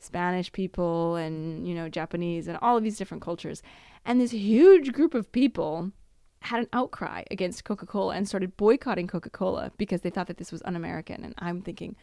Spanish 0.00 0.52
people 0.52 1.16
and 1.16 1.66
you 1.66 1.74
know 1.74 1.88
Japanese 1.88 2.46
and 2.48 2.58
all 2.60 2.76
of 2.76 2.82
these 2.82 2.98
different 2.98 3.22
cultures. 3.22 3.62
And 4.04 4.20
this 4.20 4.32
huge 4.32 4.92
group 4.92 5.14
of 5.14 5.32
people 5.32 5.92
had 6.44 6.60
an 6.60 6.68
outcry 6.72 7.22
against 7.30 7.64
Coca-Cola 7.64 8.14
and 8.14 8.28
started 8.28 8.56
boycotting 8.56 9.06
Coca-Cola 9.06 9.72
because 9.78 10.02
they 10.02 10.10
thought 10.10 10.26
that 10.26 10.36
this 10.36 10.52
was 10.52 10.62
un-American. 10.64 11.24
And 11.24 11.34
I'm 11.38 11.62
thinking, 11.62 11.96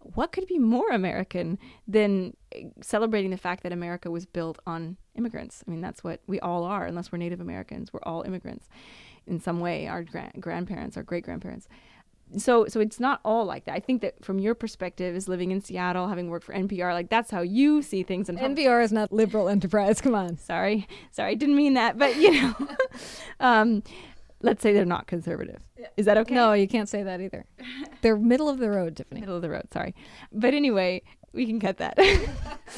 what 0.00 0.30
could 0.30 0.46
be 0.46 0.58
more 0.58 0.90
American 0.90 1.58
than 1.86 2.36
eh, 2.52 2.64
celebrating 2.82 3.30
the 3.30 3.38
fact 3.38 3.62
that 3.62 3.72
America 3.72 4.10
was 4.10 4.26
built 4.26 4.58
on 4.66 4.98
immigrants? 5.16 5.64
I 5.66 5.70
mean, 5.70 5.80
that's 5.80 6.04
what 6.04 6.20
we 6.26 6.38
all 6.40 6.64
are, 6.64 6.84
unless 6.84 7.10
we're 7.10 7.18
Native 7.18 7.40
Americans. 7.40 7.92
We're 7.92 8.02
all 8.02 8.22
immigrants 8.22 8.68
in 9.26 9.40
some 9.40 9.58
way. 9.58 9.88
Our 9.88 10.02
gra- 10.02 10.32
grandparents, 10.38 10.96
our 10.96 11.02
great 11.02 11.24
grandparents. 11.24 11.66
So 12.36 12.66
so 12.66 12.80
it's 12.80 13.00
not 13.00 13.20
all 13.24 13.44
like 13.44 13.64
that. 13.64 13.74
I 13.74 13.80
think 13.80 14.02
that 14.02 14.24
from 14.24 14.38
your 14.38 14.54
perspective, 14.54 15.16
as 15.16 15.28
living 15.28 15.50
in 15.50 15.60
Seattle, 15.60 16.08
having 16.08 16.28
worked 16.28 16.44
for 16.44 16.54
NPR, 16.54 16.92
like 16.92 17.08
that's 17.08 17.30
how 17.30 17.40
you 17.40 17.82
see 17.82 18.02
things. 18.02 18.28
And 18.28 18.38
NPR 18.38 18.82
is 18.82 18.92
not 18.92 19.12
liberal 19.12 19.48
enterprise. 19.48 20.00
Come 20.00 20.14
on. 20.14 20.36
Sorry, 20.36 20.86
sorry, 21.10 21.32
I 21.32 21.34
didn't 21.34 21.56
mean 21.56 21.74
that. 21.74 21.98
But 21.98 22.16
you 22.16 22.32
know, 22.32 22.54
um, 23.40 23.82
let's 24.42 24.62
say 24.62 24.72
they're 24.72 24.84
not 24.84 25.06
conservative. 25.06 25.62
Is 25.96 26.06
that 26.06 26.18
okay? 26.18 26.34
No, 26.34 26.52
you 26.52 26.68
can't 26.68 26.88
say 26.88 27.02
that 27.02 27.20
either. 27.20 27.44
They're 28.02 28.16
middle 28.16 28.48
of 28.48 28.58
the 28.58 28.70
road, 28.70 28.96
Tiffany. 28.96 29.20
middle 29.20 29.36
of 29.36 29.42
the 29.42 29.50
road. 29.50 29.72
Sorry, 29.72 29.94
but 30.32 30.54
anyway, 30.54 31.02
we 31.32 31.46
can 31.46 31.60
cut 31.60 31.78
that. 31.78 31.98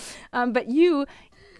um, 0.33 0.53
but 0.53 0.69
you 0.69 1.07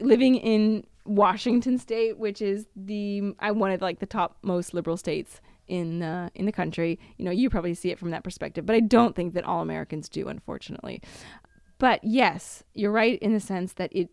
living 0.01 0.37
in 0.37 0.85
Washington 1.05 1.79
State, 1.79 2.19
which 2.19 2.41
is 2.41 2.67
the 2.77 3.35
I 3.39 3.51
one 3.51 3.73
of 3.73 3.81
like 3.81 3.99
the 4.01 4.07
top 4.07 4.39
most 4.43 4.75
liberal 4.75 4.97
states 4.97 5.41
in 5.71 6.03
uh, 6.03 6.29
in 6.35 6.45
the 6.45 6.53
country. 6.53 6.99
You 7.17 7.25
know, 7.25 7.31
you 7.31 7.49
probably 7.49 7.75
see 7.75 7.91
it 7.91 7.99
from 7.99 8.11
that 8.11 8.25
perspective, 8.25 8.67
but 8.67 8.77
I 8.77 8.81
don't 8.81 9.15
think 9.15 9.33
that 9.35 9.45
all 9.45 9.63
Americans 9.63 10.09
do, 10.09 10.29
unfortunately. 10.29 11.01
But 11.79 12.01
yes, 12.05 12.65
you're 12.75 12.93
right 12.93 13.19
in 13.21 13.33
the 13.33 13.41
sense 13.41 13.73
that 13.75 13.91
it 13.93 14.11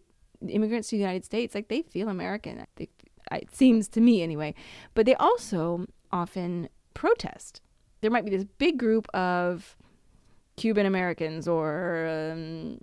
immigrants 0.47 0.89
to 0.89 0.95
the 0.95 1.01
United 1.01 1.25
States 1.25 1.55
like 1.55 1.67
they 1.67 1.81
feel 1.81 2.07
American. 2.07 2.65
They, 2.75 2.89
it 3.31 3.53
seems 3.53 3.89
to 3.89 3.99
me 3.99 4.21
anyway, 4.21 4.53
but 4.93 5.05
they 5.05 5.15
also 5.15 5.87
often 6.11 6.69
protest. 6.93 7.59
There 8.01 8.11
might 8.11 8.23
be 8.23 8.31
this 8.31 8.45
big 8.57 8.77
group 8.77 9.07
of 9.13 9.75
Cuban 10.55 10.85
Americans 10.85 11.47
or 11.47 12.31
um, 12.31 12.77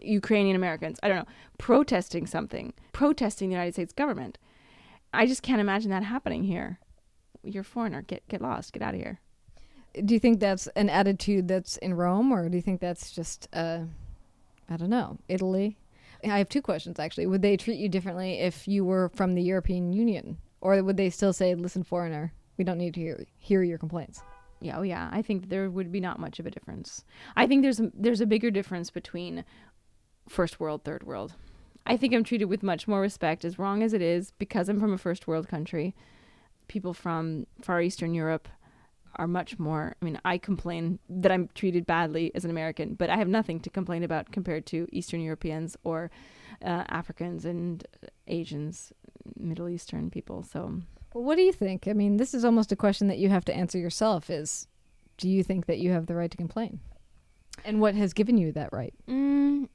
Ukrainian 0.00 0.56
Americans, 0.56 0.98
I 1.02 1.08
don't 1.08 1.18
know, 1.18 1.32
protesting 1.58 2.26
something, 2.26 2.74
protesting 2.92 3.48
the 3.48 3.54
United 3.54 3.74
States 3.74 3.92
government. 3.92 4.38
I 5.14 5.26
just 5.26 5.42
can't 5.42 5.60
imagine 5.60 5.90
that 5.90 6.02
happening 6.02 6.42
here. 6.42 6.80
You're 7.42 7.62
a 7.62 7.64
foreigner. 7.64 8.02
Get 8.02 8.26
get 8.28 8.40
lost. 8.40 8.72
Get 8.72 8.82
out 8.82 8.94
of 8.94 9.00
here. 9.00 9.20
Do 10.04 10.14
you 10.14 10.20
think 10.20 10.40
that's 10.40 10.66
an 10.68 10.88
attitude 10.88 11.48
that's 11.48 11.76
in 11.78 11.94
Rome, 11.94 12.32
or 12.32 12.48
do 12.48 12.56
you 12.56 12.62
think 12.62 12.80
that's 12.80 13.10
just, 13.10 13.46
uh, 13.52 13.80
I 14.70 14.76
don't 14.78 14.88
know, 14.88 15.18
Italy? 15.28 15.76
I 16.24 16.38
have 16.38 16.48
two 16.48 16.62
questions 16.62 16.98
actually. 16.98 17.26
Would 17.26 17.42
they 17.42 17.56
treat 17.56 17.78
you 17.78 17.88
differently 17.88 18.38
if 18.38 18.66
you 18.66 18.84
were 18.84 19.10
from 19.10 19.34
the 19.34 19.42
European 19.42 19.92
Union, 19.92 20.38
or 20.60 20.82
would 20.82 20.96
they 20.96 21.10
still 21.10 21.32
say, 21.32 21.54
"Listen, 21.54 21.82
foreigner, 21.82 22.32
we 22.56 22.64
don't 22.64 22.78
need 22.78 22.94
to 22.94 23.00
hear 23.00 23.24
hear 23.38 23.62
your 23.62 23.78
complaints"? 23.78 24.22
Yeah, 24.60 24.78
oh 24.78 24.82
yeah. 24.82 25.08
I 25.12 25.22
think 25.22 25.48
there 25.48 25.68
would 25.68 25.90
be 25.90 26.00
not 26.00 26.20
much 26.20 26.38
of 26.38 26.46
a 26.46 26.50
difference. 26.50 27.04
I 27.34 27.46
think 27.46 27.62
there's 27.62 27.80
a, 27.80 27.90
there's 27.92 28.20
a 28.20 28.26
bigger 28.26 28.50
difference 28.50 28.90
between 28.90 29.44
first 30.28 30.60
world, 30.60 30.84
third 30.84 31.02
world. 31.02 31.34
I 31.84 31.96
think 31.96 32.14
I'm 32.14 32.22
treated 32.22 32.44
with 32.44 32.62
much 32.62 32.86
more 32.86 33.00
respect, 33.00 33.44
as 33.44 33.58
wrong 33.58 33.82
as 33.82 33.92
it 33.92 34.00
is, 34.00 34.32
because 34.38 34.68
I'm 34.68 34.78
from 34.78 34.92
a 34.92 34.98
first 34.98 35.26
world 35.26 35.48
country. 35.48 35.96
People 36.72 36.94
from 36.94 37.46
Far 37.60 37.82
Eastern 37.82 38.14
Europe 38.14 38.48
are 39.16 39.26
much 39.26 39.58
more. 39.58 39.94
I 40.00 40.04
mean, 40.06 40.18
I 40.24 40.38
complain 40.38 41.00
that 41.06 41.30
I'm 41.30 41.50
treated 41.54 41.84
badly 41.84 42.32
as 42.34 42.46
an 42.46 42.50
American, 42.50 42.94
but 42.94 43.10
I 43.10 43.18
have 43.18 43.28
nothing 43.28 43.60
to 43.60 43.68
complain 43.68 44.02
about 44.02 44.32
compared 44.32 44.64
to 44.68 44.88
Eastern 44.90 45.20
Europeans 45.20 45.76
or 45.84 46.10
uh, 46.64 46.84
Africans 46.88 47.44
and 47.44 47.86
Asians, 48.26 48.90
Middle 49.36 49.68
Eastern 49.68 50.08
people. 50.08 50.44
So, 50.44 50.80
well, 51.12 51.24
what 51.24 51.36
do 51.36 51.42
you 51.42 51.52
think? 51.52 51.86
I 51.86 51.92
mean, 51.92 52.16
this 52.16 52.32
is 52.32 52.42
almost 52.42 52.72
a 52.72 52.76
question 52.76 53.06
that 53.08 53.18
you 53.18 53.28
have 53.28 53.44
to 53.44 53.54
answer 53.54 53.76
yourself. 53.76 54.30
Is 54.30 54.66
do 55.18 55.28
you 55.28 55.44
think 55.44 55.66
that 55.66 55.78
you 55.78 55.90
have 55.90 56.06
the 56.06 56.14
right 56.14 56.30
to 56.30 56.38
complain? 56.38 56.80
And 57.66 57.82
what 57.82 57.94
has 57.96 58.14
given 58.14 58.38
you 58.38 58.50
that 58.52 58.72
right? 58.72 58.94
Mm, 59.06 59.68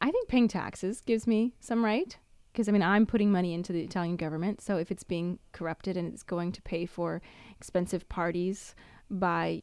I 0.00 0.10
think 0.10 0.26
paying 0.26 0.48
taxes 0.48 1.02
gives 1.02 1.24
me 1.28 1.54
some 1.60 1.84
right 1.84 2.16
because 2.56 2.70
I 2.70 2.72
mean 2.72 2.82
I'm 2.82 3.04
putting 3.04 3.30
money 3.30 3.52
into 3.52 3.70
the 3.70 3.82
Italian 3.82 4.16
government. 4.16 4.62
So 4.62 4.78
if 4.78 4.90
it's 4.90 5.04
being 5.04 5.38
corrupted 5.52 5.94
and 5.94 6.10
it's 6.10 6.22
going 6.22 6.52
to 6.52 6.62
pay 6.62 6.86
for 6.86 7.20
expensive 7.54 8.08
parties 8.08 8.74
by 9.10 9.62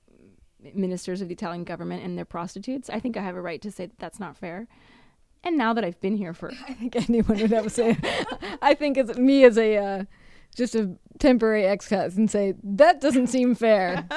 ministers 0.76 1.20
of 1.20 1.28
the 1.28 1.34
Italian 1.34 1.64
government 1.64 2.04
and 2.04 2.16
their 2.16 2.24
prostitutes, 2.24 2.92
I 2.92 3.00
think 3.00 3.18
I 3.18 3.24
have 3.24 3.36
a 3.36 3.42
right 3.42 3.62
to 3.64 3.72
say 3.72 3.88
that 3.88 3.98
that's 3.98 4.20
not 4.20 4.38
fair. 4.38 4.68
And 5.44 5.58
now 5.58 5.74
that 5.74 5.84
I've 5.84 6.00
been 6.02 6.16
here 6.16 6.36
for, 6.36 6.52
I 6.70 6.74
think 6.74 6.96
anyone 6.96 7.40
would 7.40 7.52
have 7.52 7.64
to 7.64 7.70
say, 7.72 7.98
I 8.62 8.76
think 8.76 8.98
it's 8.98 9.18
me 9.18 9.44
as 9.44 9.58
a 9.58 9.78
uh, 9.78 10.04
just 10.56 10.76
a 10.76 10.96
temporary 11.18 11.64
expat 11.64 12.16
and 12.16 12.30
say 12.30 12.54
that 12.64 13.02
doesn't 13.02 13.28
seem 13.28 13.56
fair. 13.56 14.08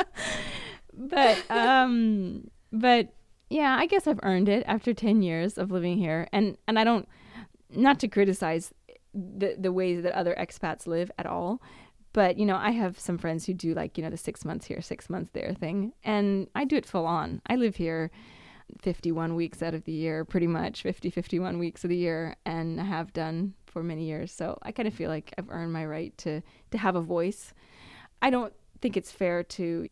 but 0.93 1.51
um, 1.51 2.51
but 2.71 3.15
yeah, 3.49 3.75
I 3.79 3.87
guess 3.87 4.07
I've 4.07 4.21
earned 4.23 4.51
it 4.51 4.65
after 4.67 4.93
10 4.93 5.23
years 5.23 5.57
of 5.57 5.71
living 5.71 5.97
here. 5.97 6.29
And 6.31 6.59
and 6.69 6.79
I 6.79 6.85
don't 6.85 7.09
not 7.71 7.99
to 8.01 8.09
criticize 8.09 8.73
the 9.15 9.57
the 9.59 9.73
ways 9.73 10.03
that 10.03 10.13
other 10.13 10.35
expats 10.39 10.87
live 10.87 11.11
at 11.19 11.27
all, 11.27 11.61
but 12.13 12.39
you 12.39 12.47
know, 12.47 12.57
I 12.57 12.71
have 12.71 12.99
some 12.99 13.19
friends 13.19 13.47
who 13.47 13.55
do 13.55 13.75
like, 13.75 13.97
you 13.97 14.05
know, 14.05 14.11
the 14.11 14.17
6 14.17 14.45
months 14.45 14.67
here, 14.67 14.81
6 14.81 15.11
months 15.11 15.31
there 15.33 15.55
thing, 15.55 15.93
and 16.05 16.49
I 16.55 16.65
do 16.65 16.77
it 16.77 16.87
full 16.87 17.07
on. 17.07 17.43
I 17.47 17.57
live 17.57 17.77
here 17.77 18.11
51 18.81 19.35
weeks 19.37 19.63
out 19.63 19.75
of 19.75 19.85
the 19.85 19.93
year, 19.93 20.25
pretty 20.25 20.47
much 20.47 20.83
50 20.83 21.11
51 21.11 21.59
weeks 21.59 21.85
of 21.85 21.91
the 21.91 21.97
year, 21.97 22.37
and 22.45 22.81
I 22.81 22.85
have 22.85 23.13
done 23.13 23.55
for 23.67 23.83
many 23.83 24.05
years. 24.05 24.33
So 24.33 24.59
I 24.63 24.73
kind 24.73 24.89
of 24.89 24.95
feel 24.95 25.11
like 25.11 25.33
I've 25.39 25.51
earned 25.51 25.73
my 25.73 25.85
right 25.87 26.17
to 26.19 26.43
to 26.71 26.79
have 26.79 26.97
a 26.97 27.01
voice. 27.01 27.53
I 28.23 28.31
don't 28.31 28.53
think 28.81 28.97
it's 28.97 29.13
fair 29.13 29.43
to 29.43 29.89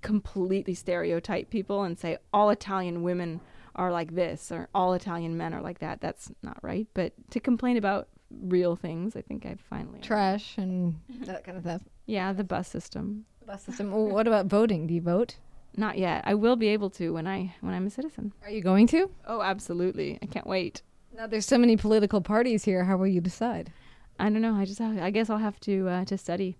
completely 0.00 0.74
stereotype 0.74 1.50
people 1.50 1.82
and 1.82 1.98
say 1.98 2.18
all 2.32 2.50
Italian 2.50 3.02
women 3.02 3.40
are 3.78 3.92
like 3.92 4.14
this 4.14 4.52
or 4.52 4.68
all 4.74 4.92
Italian 4.92 5.36
men 5.36 5.54
are 5.54 5.62
like 5.62 5.78
that. 5.78 6.00
That's 6.00 6.30
not 6.42 6.58
right. 6.62 6.86
But 6.92 7.12
to 7.30 7.40
complain 7.40 7.76
about 7.78 8.08
real 8.30 8.76
things, 8.76 9.16
I 9.16 9.22
think 9.22 9.46
I've 9.46 9.60
finally 9.60 10.00
trash 10.00 10.58
and 10.58 10.96
that 11.20 11.44
kind 11.44 11.56
of 11.56 11.62
stuff. 11.62 11.82
Yeah, 12.04 12.32
the 12.32 12.44
bus 12.44 12.68
system. 12.68 13.24
Bus 13.46 13.62
system. 13.62 13.92
well, 13.92 14.06
what 14.08 14.26
about 14.26 14.46
voting? 14.46 14.86
Do 14.86 14.92
you 14.94 15.00
vote? 15.00 15.36
Not 15.76 15.96
yet. 15.96 16.24
I 16.26 16.34
will 16.34 16.56
be 16.56 16.68
able 16.68 16.90
to 16.90 17.14
when 17.14 17.26
I 17.26 17.54
when 17.60 17.72
I'm 17.72 17.86
a 17.86 17.90
citizen. 17.90 18.32
Are 18.42 18.50
you 18.50 18.62
going 18.62 18.88
to? 18.88 19.10
Oh, 19.26 19.40
absolutely. 19.40 20.18
I 20.20 20.26
can't 20.26 20.46
wait. 20.46 20.82
Now 21.16 21.26
there's 21.26 21.46
so 21.46 21.56
many 21.56 21.76
political 21.76 22.20
parties 22.20 22.64
here. 22.64 22.84
How 22.84 22.96
will 22.96 23.06
you 23.06 23.20
decide? 23.20 23.72
I 24.18 24.24
don't 24.24 24.42
know. 24.42 24.54
I 24.54 24.64
just 24.64 24.80
have, 24.80 24.98
I 24.98 25.10
guess 25.10 25.30
I'll 25.30 25.38
have 25.38 25.60
to 25.60 25.88
uh, 25.88 26.04
to 26.06 26.18
study. 26.18 26.56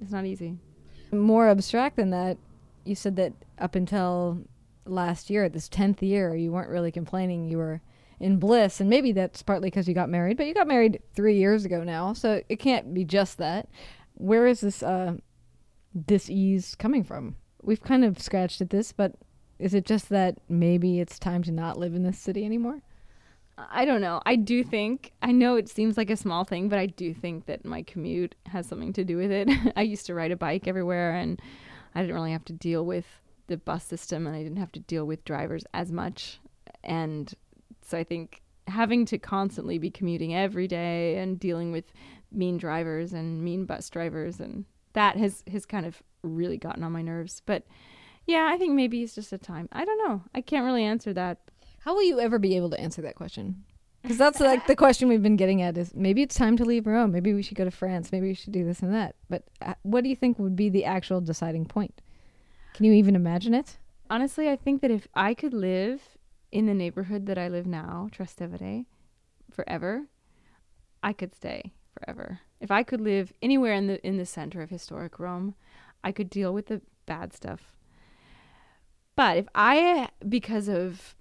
It's 0.00 0.10
not 0.10 0.24
easy. 0.24 0.56
More 1.12 1.48
abstract 1.48 1.96
than 1.96 2.10
that, 2.10 2.38
you 2.84 2.94
said 2.94 3.16
that 3.16 3.34
up 3.58 3.74
until 3.74 4.38
last 4.84 5.30
year, 5.30 5.48
this 5.48 5.68
10th 5.68 6.02
year, 6.02 6.34
you 6.34 6.52
weren't 6.52 6.70
really 6.70 6.92
complaining. 6.92 7.48
You 7.48 7.58
were 7.58 7.80
in 8.18 8.38
bliss. 8.38 8.80
And 8.80 8.90
maybe 8.90 9.12
that's 9.12 9.42
partly 9.42 9.68
because 9.68 9.88
you 9.88 9.94
got 9.94 10.08
married, 10.08 10.36
but 10.36 10.46
you 10.46 10.54
got 10.54 10.68
married 10.68 11.00
three 11.14 11.36
years 11.36 11.64
ago 11.64 11.82
now. 11.82 12.12
So 12.12 12.42
it 12.48 12.56
can't 12.56 12.92
be 12.92 13.04
just 13.04 13.38
that. 13.38 13.68
Where 14.14 14.46
is 14.46 14.60
this, 14.60 14.82
uh, 14.82 15.14
this 15.94 16.28
ease 16.28 16.74
coming 16.74 17.02
from? 17.02 17.36
We've 17.62 17.82
kind 17.82 18.04
of 18.04 18.20
scratched 18.20 18.60
at 18.60 18.70
this, 18.70 18.92
but 18.92 19.14
is 19.58 19.74
it 19.74 19.86
just 19.86 20.08
that 20.10 20.38
maybe 20.48 21.00
it's 21.00 21.18
time 21.18 21.42
to 21.44 21.52
not 21.52 21.78
live 21.78 21.94
in 21.94 22.02
this 22.02 22.18
city 22.18 22.44
anymore? 22.44 22.82
I 23.70 23.84
don't 23.84 24.00
know. 24.00 24.22
I 24.24 24.36
do 24.36 24.64
think, 24.64 25.12
I 25.20 25.32
know 25.32 25.56
it 25.56 25.68
seems 25.68 25.96
like 25.96 26.08
a 26.08 26.16
small 26.16 26.44
thing, 26.44 26.68
but 26.68 26.78
I 26.78 26.86
do 26.86 27.12
think 27.12 27.46
that 27.46 27.64
my 27.64 27.82
commute 27.82 28.34
has 28.46 28.66
something 28.66 28.92
to 28.94 29.04
do 29.04 29.16
with 29.16 29.30
it. 29.30 29.48
I 29.76 29.82
used 29.82 30.06
to 30.06 30.14
ride 30.14 30.30
a 30.30 30.36
bike 30.36 30.66
everywhere 30.66 31.12
and 31.12 31.40
I 31.94 32.00
didn't 32.00 32.14
really 32.14 32.32
have 32.32 32.44
to 32.46 32.52
deal 32.52 32.86
with 32.86 33.04
the 33.50 33.58
bus 33.58 33.84
system 33.84 34.26
and 34.26 34.34
I 34.34 34.42
didn't 34.42 34.58
have 34.58 34.72
to 34.72 34.80
deal 34.80 35.04
with 35.04 35.24
drivers 35.24 35.64
as 35.74 35.90
much. 35.92 36.40
And 36.82 37.34
so 37.82 37.98
I 37.98 38.04
think 38.04 38.40
having 38.68 39.04
to 39.06 39.18
constantly 39.18 39.76
be 39.76 39.90
commuting 39.90 40.34
every 40.34 40.68
day 40.68 41.18
and 41.18 41.38
dealing 41.38 41.72
with 41.72 41.92
mean 42.32 42.56
drivers 42.56 43.12
and 43.12 43.42
mean 43.42 43.64
bus 43.64 43.90
drivers 43.90 44.38
and 44.38 44.64
that 44.92 45.16
has 45.16 45.42
has 45.50 45.66
kind 45.66 45.84
of 45.84 46.00
really 46.22 46.56
gotten 46.56 46.84
on 46.84 46.92
my 46.92 47.02
nerves. 47.02 47.42
But 47.44 47.64
yeah, 48.26 48.48
I 48.52 48.56
think 48.56 48.74
maybe 48.74 49.02
it's 49.02 49.14
just 49.14 49.32
a 49.32 49.38
time. 49.38 49.68
I 49.72 49.84
don't 49.84 49.98
know. 50.08 50.22
I 50.34 50.40
can't 50.40 50.64
really 50.64 50.84
answer 50.84 51.12
that. 51.12 51.38
How 51.80 51.94
will 51.94 52.04
you 52.04 52.20
ever 52.20 52.38
be 52.38 52.56
able 52.56 52.70
to 52.70 52.80
answer 52.80 53.02
that 53.02 53.16
question? 53.16 53.64
Because 54.02 54.18
that's 54.18 54.40
like 54.40 54.66
the 54.66 54.76
question 54.76 55.08
we've 55.08 55.22
been 55.22 55.36
getting 55.36 55.60
at 55.60 55.76
is 55.76 55.94
maybe 55.94 56.22
it's 56.22 56.36
time 56.36 56.56
to 56.56 56.64
leave 56.64 56.86
Rome. 56.86 57.12
Maybe 57.12 57.34
we 57.34 57.42
should 57.42 57.56
go 57.56 57.64
to 57.64 57.70
France. 57.70 58.12
Maybe 58.12 58.28
we 58.28 58.34
should 58.34 58.52
do 58.52 58.64
this 58.64 58.80
and 58.80 58.94
that. 58.94 59.16
But 59.28 59.42
uh, 59.60 59.74
what 59.82 60.04
do 60.04 60.10
you 60.10 60.16
think 60.16 60.38
would 60.38 60.56
be 60.56 60.70
the 60.70 60.84
actual 60.84 61.20
deciding 61.20 61.66
point? 61.66 62.00
Can 62.74 62.86
you 62.86 62.92
even 62.92 63.16
imagine 63.16 63.54
it? 63.54 63.78
Honestly, 64.08 64.48
I 64.48 64.56
think 64.56 64.82
that 64.82 64.90
if 64.90 65.06
I 65.14 65.34
could 65.34 65.54
live 65.54 66.16
in 66.50 66.66
the 66.66 66.74
neighborhood 66.74 67.26
that 67.26 67.38
I 67.38 67.48
live 67.48 67.66
now, 67.66 68.08
Trastevere, 68.12 68.86
forever, 69.50 70.06
I 71.02 71.12
could 71.12 71.34
stay 71.34 71.72
forever. 71.98 72.40
If 72.60 72.70
I 72.70 72.82
could 72.82 73.00
live 73.00 73.32
anywhere 73.42 73.74
in 73.74 73.86
the 73.86 74.04
in 74.06 74.16
the 74.16 74.26
center 74.26 74.62
of 74.62 74.70
historic 74.70 75.18
Rome, 75.18 75.54
I 76.02 76.12
could 76.12 76.30
deal 76.30 76.52
with 76.52 76.66
the 76.66 76.82
bad 77.06 77.32
stuff. 77.32 77.76
But 79.16 79.36
if 79.38 79.48
I 79.54 80.08
because 80.28 80.68
of 80.68 81.14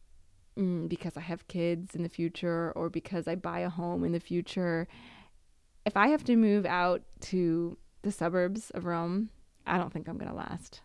mm, 0.58 0.88
because 0.90 1.18
I 1.18 1.22
have 1.22 1.48
kids 1.48 1.96
in 1.96 2.04
the 2.04 2.10
future 2.10 2.72
or 2.76 2.90
because 2.90 3.28
I 3.28 3.36
buy 3.36 3.60
a 3.60 3.70
home 3.70 4.04
in 4.04 4.12
the 4.12 4.20
future, 4.20 4.88
if 5.86 5.96
I 5.96 6.08
have 6.10 6.24
to 6.26 6.36
move 6.36 6.66
out 6.66 7.02
to 7.22 7.78
the 8.02 8.12
suburbs 8.12 8.70
of 8.72 8.86
Rome, 8.86 9.30
I 9.66 9.78
don't 9.78 9.92
think 9.92 10.08
I'm 10.08 10.18
going 10.18 10.32
to 10.32 10.36
last. 10.36 10.82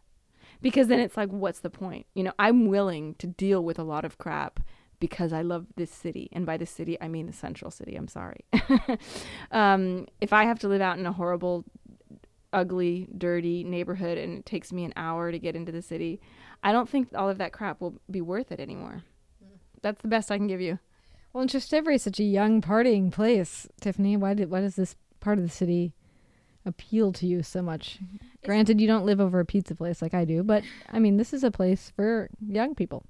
Because 0.62 0.88
then 0.88 1.00
it's 1.00 1.16
like, 1.16 1.30
what's 1.30 1.60
the 1.60 1.70
point? 1.70 2.06
You 2.14 2.24
know, 2.24 2.32
I'm 2.38 2.66
willing 2.66 3.14
to 3.16 3.26
deal 3.26 3.62
with 3.62 3.78
a 3.78 3.82
lot 3.82 4.04
of 4.04 4.18
crap 4.18 4.60
because 5.00 5.32
I 5.32 5.42
love 5.42 5.66
this 5.76 5.90
city. 5.90 6.28
And 6.32 6.46
by 6.46 6.56
the 6.56 6.66
city, 6.66 6.96
I 7.00 7.08
mean 7.08 7.26
the 7.26 7.32
central 7.32 7.70
city. 7.70 7.96
I'm 7.96 8.08
sorry. 8.08 8.44
um, 9.50 10.06
if 10.20 10.32
I 10.32 10.44
have 10.44 10.58
to 10.60 10.68
live 10.68 10.80
out 10.80 10.98
in 10.98 11.06
a 11.06 11.12
horrible 11.12 11.64
ugly, 12.54 13.08
dirty 13.18 13.64
neighborhood 13.64 14.16
and 14.16 14.38
it 14.38 14.46
takes 14.46 14.72
me 14.72 14.84
an 14.84 14.92
hour 14.96 15.30
to 15.32 15.38
get 15.38 15.56
into 15.56 15.72
the 15.72 15.82
city. 15.82 16.20
I 16.62 16.72
don't 16.72 16.88
think 16.88 17.08
all 17.14 17.28
of 17.28 17.38
that 17.38 17.52
crap 17.52 17.80
will 17.80 18.00
be 18.10 18.20
worth 18.20 18.52
it 18.52 18.60
anymore. 18.60 19.02
That's 19.82 20.00
the 20.00 20.08
best 20.08 20.30
I 20.30 20.38
can 20.38 20.46
give 20.46 20.60
you. 20.60 20.78
Well, 21.32 21.42
and 21.42 21.50
Trastevere 21.50 21.96
is 21.96 22.02
such 22.02 22.20
a 22.20 22.24
young 22.24 22.62
partying 22.62 23.10
place, 23.10 23.66
Tiffany. 23.80 24.16
Why 24.16 24.34
did 24.34 24.50
why 24.50 24.60
does 24.60 24.76
this 24.76 24.94
part 25.20 25.36
of 25.36 25.44
the 25.44 25.50
city 25.50 25.92
appeal 26.66 27.12
to 27.12 27.26
you 27.26 27.42
so 27.42 27.62
much? 27.62 27.98
Granted, 28.44 28.80
you 28.80 28.86
don't 28.86 29.04
live 29.06 29.20
over 29.20 29.40
a 29.40 29.44
pizza 29.44 29.74
place 29.74 30.02
like 30.02 30.14
I 30.14 30.24
do, 30.24 30.42
but 30.42 30.62
I 30.92 30.98
mean, 30.98 31.16
this 31.16 31.32
is 31.32 31.44
a 31.44 31.50
place 31.50 31.92
for 31.94 32.28
young 32.46 32.74
people. 32.74 33.04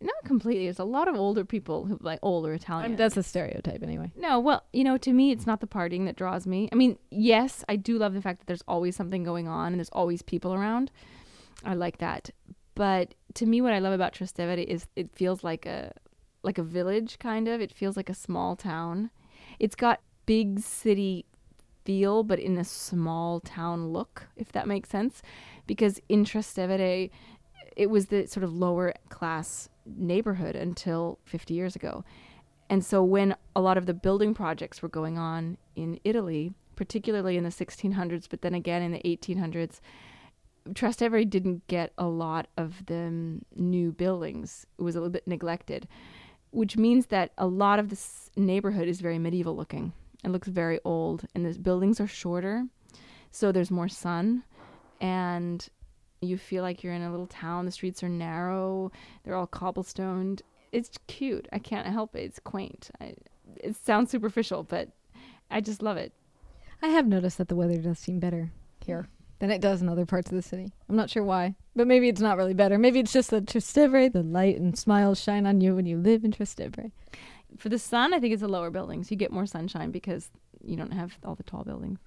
Not 0.00 0.24
completely. 0.24 0.64
There's 0.64 0.78
a 0.80 0.84
lot 0.84 1.08
of 1.08 1.14
older 1.14 1.44
people 1.44 1.86
who 1.86 1.98
like 2.02 2.18
older 2.20 2.52
I 2.52 2.56
Italian. 2.56 2.90
mean, 2.90 2.98
that's 2.98 3.16
a 3.16 3.22
stereotype 3.22 3.82
anyway. 3.82 4.12
No, 4.16 4.38
well, 4.38 4.64
you 4.72 4.84
know, 4.84 4.98
to 4.98 5.12
me, 5.12 5.30
it's 5.30 5.46
not 5.46 5.60
the 5.60 5.66
partying 5.66 6.04
that 6.06 6.16
draws 6.16 6.46
me. 6.46 6.68
I 6.72 6.74
mean, 6.74 6.98
yes, 7.10 7.64
I 7.68 7.76
do 7.76 7.96
love 7.96 8.12
the 8.12 8.20
fact 8.20 8.40
that 8.40 8.46
there's 8.46 8.64
always 8.68 8.96
something 8.96 9.24
going 9.24 9.48
on 9.48 9.68
and 9.68 9.76
there's 9.78 9.88
always 9.90 10.20
people 10.20 10.52
around. 10.52 10.90
I 11.64 11.74
like 11.74 11.98
that. 11.98 12.30
But 12.74 13.14
to 13.34 13.46
me, 13.46 13.62
what 13.62 13.72
I 13.72 13.78
love 13.78 13.92
about 13.94 14.12
Trastevere 14.12 14.62
is 14.64 14.86
it 14.96 15.10
feels 15.14 15.42
like 15.42 15.64
a 15.64 15.92
like 16.42 16.58
a 16.58 16.62
village 16.62 17.18
kind 17.18 17.48
of. 17.48 17.60
It 17.62 17.72
feels 17.72 17.96
like 17.96 18.10
a 18.10 18.14
small 18.14 18.56
town. 18.56 19.10
It's 19.58 19.76
got 19.76 20.00
big 20.26 20.60
city 20.60 21.24
feel, 21.84 22.22
but 22.22 22.38
in 22.38 22.56
a 22.58 22.64
small 22.64 23.40
town 23.40 23.88
look, 23.88 24.28
if 24.36 24.52
that 24.52 24.66
makes 24.66 24.88
sense. 24.88 25.22
Because 25.66 26.00
in 26.08 26.24
Trastevere, 26.24 27.10
it 27.76 27.90
was 27.90 28.06
the 28.06 28.26
sort 28.26 28.44
of 28.44 28.52
lower 28.52 28.94
class 29.08 29.68
neighborhood 29.86 30.56
until 30.56 31.18
50 31.24 31.54
years 31.54 31.76
ago. 31.76 32.04
And 32.70 32.84
so 32.84 33.02
when 33.02 33.36
a 33.54 33.60
lot 33.60 33.76
of 33.76 33.86
the 33.86 33.94
building 33.94 34.34
projects 34.34 34.82
were 34.82 34.88
going 34.88 35.18
on 35.18 35.58
in 35.76 36.00
Italy, 36.04 36.52
particularly 36.76 37.36
in 37.36 37.44
the 37.44 37.50
1600s, 37.50 38.26
but 38.28 38.42
then 38.42 38.54
again 38.54 38.82
in 38.82 38.92
the 38.92 39.00
1800s, 39.04 39.80
Trastevere 40.70 41.28
didn't 41.28 41.66
get 41.66 41.92
a 41.98 42.06
lot 42.06 42.46
of 42.56 42.86
the 42.86 42.94
um, 42.94 43.44
new 43.54 43.92
buildings. 43.92 44.66
It 44.78 44.82
was 44.82 44.96
a 44.96 44.98
little 44.98 45.12
bit 45.12 45.26
neglected, 45.26 45.86
which 46.52 46.76
means 46.76 47.06
that 47.06 47.32
a 47.36 47.46
lot 47.46 47.78
of 47.78 47.90
this 47.90 48.30
neighborhood 48.34 48.88
is 48.88 49.00
very 49.00 49.18
medieval 49.18 49.54
looking. 49.54 49.92
It 50.24 50.30
looks 50.30 50.48
very 50.48 50.80
old, 50.84 51.26
and 51.34 51.44
the 51.44 51.58
buildings 51.58 52.00
are 52.00 52.06
shorter, 52.06 52.66
so 53.30 53.52
there's 53.52 53.70
more 53.70 53.88
sun, 53.88 54.42
and 55.00 55.68
you 56.22 56.38
feel 56.38 56.62
like 56.62 56.82
you're 56.82 56.94
in 56.94 57.02
a 57.02 57.10
little 57.10 57.26
town. 57.26 57.66
The 57.66 57.70
streets 57.70 58.02
are 58.02 58.08
narrow, 58.08 58.90
they're 59.22 59.34
all 59.34 59.46
cobblestoned. 59.46 60.42
It's 60.72 60.98
cute. 61.06 61.46
I 61.52 61.58
can't 61.58 61.86
help 61.86 62.16
it. 62.16 62.22
It's 62.22 62.40
quaint. 62.40 62.90
I, 63.00 63.14
it 63.58 63.76
sounds 63.76 64.10
superficial, 64.10 64.64
but 64.64 64.88
I 65.50 65.60
just 65.60 65.82
love 65.82 65.96
it. 65.96 66.12
I 66.82 66.88
have 66.88 67.06
noticed 67.06 67.38
that 67.38 67.48
the 67.48 67.54
weather 67.54 67.76
does 67.78 67.98
seem 67.98 68.18
better 68.18 68.50
here 68.84 69.06
than 69.38 69.50
it 69.50 69.60
does 69.60 69.82
in 69.82 69.88
other 69.88 70.06
parts 70.06 70.30
of 70.30 70.36
the 70.36 70.42
city. 70.42 70.72
I'm 70.88 70.96
not 70.96 71.10
sure 71.10 71.22
why, 71.22 71.54
but 71.76 71.86
maybe 71.86 72.08
it's 72.08 72.20
not 72.20 72.36
really 72.36 72.54
better. 72.54 72.78
Maybe 72.78 72.98
it's 72.98 73.12
just 73.12 73.30
that 73.30 73.46
Trastevere, 73.46 74.12
the 74.12 74.22
light 74.22 74.58
and 74.58 74.76
smiles 74.76 75.20
shine 75.20 75.46
on 75.46 75.60
you 75.60 75.76
when 75.76 75.86
you 75.86 75.96
live 75.96 76.24
in 76.24 76.32
Trastevere. 76.32 76.90
For 77.58 77.68
the 77.68 77.78
sun, 77.78 78.12
I 78.12 78.20
think 78.20 78.32
it's 78.32 78.42
the 78.42 78.48
lower 78.48 78.70
buildings. 78.70 79.10
You 79.10 79.16
get 79.16 79.32
more 79.32 79.46
sunshine 79.46 79.90
because 79.90 80.30
you 80.62 80.76
don't 80.76 80.92
have 80.92 81.18
all 81.24 81.34
the 81.34 81.42
tall 81.42 81.64
buildings. 81.64 81.98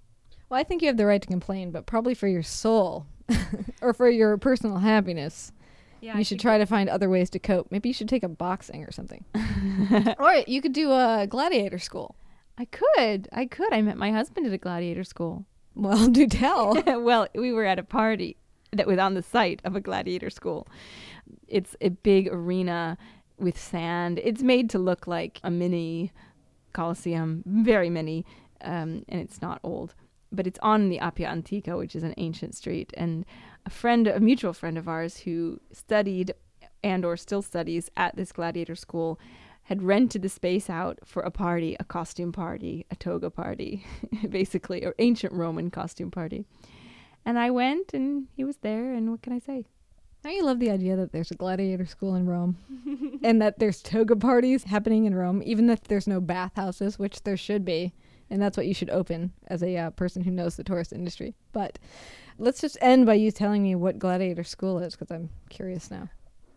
Well, 0.49 0.59
I 0.59 0.63
think 0.63 0.81
you 0.81 0.87
have 0.87 0.97
the 0.97 1.05
right 1.05 1.21
to 1.21 1.27
complain, 1.27 1.71
but 1.71 1.85
probably 1.85 2.13
for 2.13 2.27
your 2.27 2.43
soul 2.43 3.05
or 3.81 3.93
for 3.93 4.09
your 4.09 4.37
personal 4.37 4.77
happiness, 4.77 5.51
Yeah, 5.99 6.17
you 6.17 6.23
should 6.23 6.39
try 6.39 6.57
to 6.57 6.65
find 6.65 6.89
other 6.89 7.09
ways 7.09 7.29
to 7.31 7.39
cope. 7.39 7.67
Maybe 7.71 7.89
you 7.89 7.93
should 7.93 8.09
take 8.09 8.23
up 8.23 8.37
boxing 8.37 8.83
or 8.83 8.91
something. 8.91 9.25
or 10.19 10.43
you 10.47 10.61
could 10.61 10.73
do 10.73 10.91
a 10.91 11.27
gladiator 11.29 11.79
school. 11.79 12.15
I 12.57 12.65
could. 12.65 13.27
I 13.31 13.45
could. 13.45 13.71
I 13.73 13.81
met 13.81 13.97
my 13.97 14.11
husband 14.11 14.47
at 14.47 14.53
a 14.53 14.57
gladiator 14.57 15.03
school. 15.03 15.45
Well, 15.75 16.07
do 16.11 16.27
tell. 16.27 16.81
well, 17.01 17.27
we 17.35 17.51
were 17.51 17.65
at 17.65 17.77
a 17.79 17.83
party 17.83 18.37
that 18.71 18.87
was 18.87 18.97
on 18.99 19.13
the 19.13 19.21
site 19.21 19.61
of 19.63 19.75
a 19.75 19.81
gladiator 19.81 20.29
school. 20.29 20.67
It's 21.47 21.75
a 21.81 21.89
big 21.89 22.27
arena 22.31 22.97
with 23.39 23.59
sand. 23.59 24.19
It's 24.23 24.43
made 24.43 24.69
to 24.71 24.79
look 24.79 25.07
like 25.07 25.39
a 25.43 25.51
mini 25.51 26.11
Colosseum, 26.73 27.43
very 27.45 27.89
mini, 27.89 28.25
um, 28.61 29.03
and 29.09 29.19
it's 29.21 29.41
not 29.41 29.59
old. 29.63 29.95
But 30.31 30.45
it's 30.45 30.59
on 30.61 30.89
the 30.89 30.99
Appia 30.99 31.27
Antica, 31.27 31.77
which 31.77 31.95
is 31.95 32.03
an 32.03 32.13
ancient 32.17 32.53
street. 32.55 32.93
And 32.95 33.25
a 33.65 33.69
friend, 33.69 34.07
a 34.07 34.19
mutual 34.19 34.53
friend 34.53 34.77
of 34.77 34.87
ours 34.87 35.17
who 35.17 35.59
studied 35.71 36.33
and 36.83 37.03
or 37.03 37.17
still 37.17 37.41
studies 37.41 37.89
at 37.97 38.15
this 38.15 38.31
gladiator 38.31 38.75
school 38.75 39.19
had 39.63 39.83
rented 39.83 40.21
the 40.21 40.29
space 40.29 40.69
out 40.69 40.99
for 41.03 41.23
a 41.23 41.31
party, 41.31 41.75
a 41.79 41.83
costume 41.83 42.31
party, 42.31 42.85
a 42.89 42.95
toga 42.95 43.29
party, 43.29 43.85
basically, 44.29 44.85
or 44.85 44.95
ancient 44.99 45.33
Roman 45.33 45.69
costume 45.69 46.11
party. 46.11 46.45
And 47.25 47.37
I 47.37 47.49
went 47.49 47.93
and 47.93 48.27
he 48.33 48.45
was 48.45 48.57
there, 48.57 48.93
and 48.93 49.11
what 49.11 49.21
can 49.21 49.33
I 49.33 49.39
say? 49.39 49.65
Don't 50.23 50.35
you 50.35 50.43
love 50.43 50.59
the 50.59 50.71
idea 50.71 50.95
that 50.95 51.11
there's 51.11 51.31
a 51.31 51.35
gladiator 51.35 51.85
school 51.85 52.15
in 52.15 52.25
Rome 52.25 52.57
and 53.23 53.41
that 53.41 53.59
there's 53.59 53.81
toga 53.81 54.15
parties 54.15 54.63
happening 54.63 55.05
in 55.05 55.15
Rome, 55.15 55.41
even 55.45 55.69
if 55.69 55.83
there's 55.83 56.07
no 56.07 56.19
bathhouses, 56.19 56.99
which 56.99 57.23
there 57.23 57.37
should 57.37 57.63
be? 57.63 57.93
And 58.29 58.41
that's 58.41 58.57
what 58.57 58.67
you 58.67 58.73
should 58.73 58.89
open 58.89 59.31
as 59.47 59.63
a 59.63 59.77
uh, 59.77 59.89
person 59.91 60.23
who 60.23 60.31
knows 60.31 60.55
the 60.55 60.63
tourist 60.63 60.91
industry. 60.91 61.35
But 61.53 61.79
let's 62.37 62.59
just 62.59 62.77
end 62.81 63.05
by 63.05 63.13
you 63.13 63.31
telling 63.31 63.63
me 63.63 63.75
what 63.75 63.99
gladiator 63.99 64.43
school 64.43 64.79
is 64.79 64.95
because 64.95 65.11
I'm 65.11 65.29
curious 65.49 65.89
now. 65.89 66.09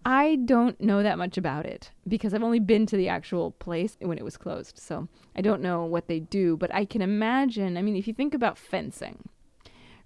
I 0.04 0.36
don't 0.36 0.80
know 0.80 1.02
that 1.02 1.18
much 1.18 1.36
about 1.36 1.66
it 1.66 1.90
because 2.08 2.32
I've 2.32 2.42
only 2.42 2.58
been 2.58 2.86
to 2.86 2.96
the 2.96 3.08
actual 3.08 3.52
place 3.52 3.96
when 4.00 4.18
it 4.18 4.24
was 4.24 4.36
closed. 4.36 4.78
So 4.78 5.08
I 5.36 5.42
don't 5.42 5.60
know 5.60 5.84
what 5.84 6.08
they 6.08 6.20
do, 6.20 6.56
but 6.56 6.74
I 6.74 6.86
can 6.86 7.02
imagine. 7.02 7.76
I 7.76 7.82
mean, 7.82 7.96
if 7.96 8.08
you 8.08 8.14
think 8.14 8.34
about 8.34 8.58
fencing, 8.58 9.28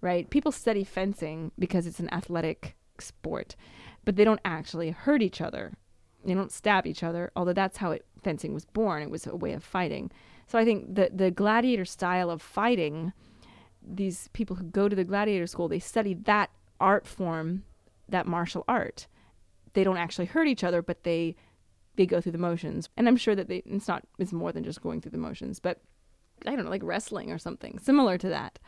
right? 0.00 0.28
People 0.28 0.52
study 0.52 0.84
fencing 0.84 1.52
because 1.58 1.86
it's 1.86 2.00
an 2.00 2.12
athletic 2.12 2.74
sport, 3.00 3.56
but 4.04 4.16
they 4.16 4.24
don't 4.24 4.40
actually 4.44 4.90
hurt 4.90 5.22
each 5.22 5.40
other. 5.40 5.72
They 6.24 6.34
don't 6.34 6.52
stab 6.52 6.86
each 6.86 7.02
other, 7.02 7.30
although 7.36 7.52
that's 7.52 7.78
how 7.78 7.90
it, 7.90 8.06
fencing 8.22 8.54
was 8.54 8.64
born. 8.64 9.02
It 9.02 9.10
was 9.10 9.26
a 9.26 9.36
way 9.36 9.52
of 9.52 9.62
fighting. 9.62 10.10
So 10.46 10.58
I 10.58 10.64
think 10.64 10.94
the 10.94 11.10
the 11.12 11.30
gladiator 11.30 11.84
style 11.84 12.30
of 12.30 12.42
fighting, 12.42 13.12
these 13.82 14.28
people 14.32 14.56
who 14.56 14.64
go 14.64 14.88
to 14.88 14.96
the 14.96 15.04
gladiator 15.04 15.46
school, 15.46 15.68
they 15.68 15.78
study 15.78 16.14
that 16.14 16.50
art 16.80 17.06
form, 17.06 17.64
that 18.08 18.26
martial 18.26 18.64
art 18.68 19.06
they 19.74 19.84
don't 19.84 19.98
actually 19.98 20.26
hurt 20.26 20.48
each 20.48 20.64
other, 20.64 20.80
but 20.80 21.02
they 21.04 21.36
they 21.96 22.06
go 22.06 22.20
through 22.20 22.32
the 22.32 22.38
motions. 22.38 22.88
And 22.96 23.06
I'm 23.06 23.16
sure 23.16 23.36
that 23.36 23.48
they 23.48 23.62
it's 23.66 23.86
not 23.86 24.04
it's 24.18 24.32
more 24.32 24.52
than 24.52 24.64
just 24.64 24.80
going 24.80 25.00
through 25.00 25.12
the 25.12 25.18
motions, 25.18 25.60
but 25.60 25.80
I 26.46 26.54
don't 26.56 26.64
know, 26.64 26.70
like 26.70 26.82
wrestling 26.82 27.30
or 27.30 27.38
something 27.38 27.78
similar 27.78 28.16
to 28.18 28.28
that. 28.30 28.58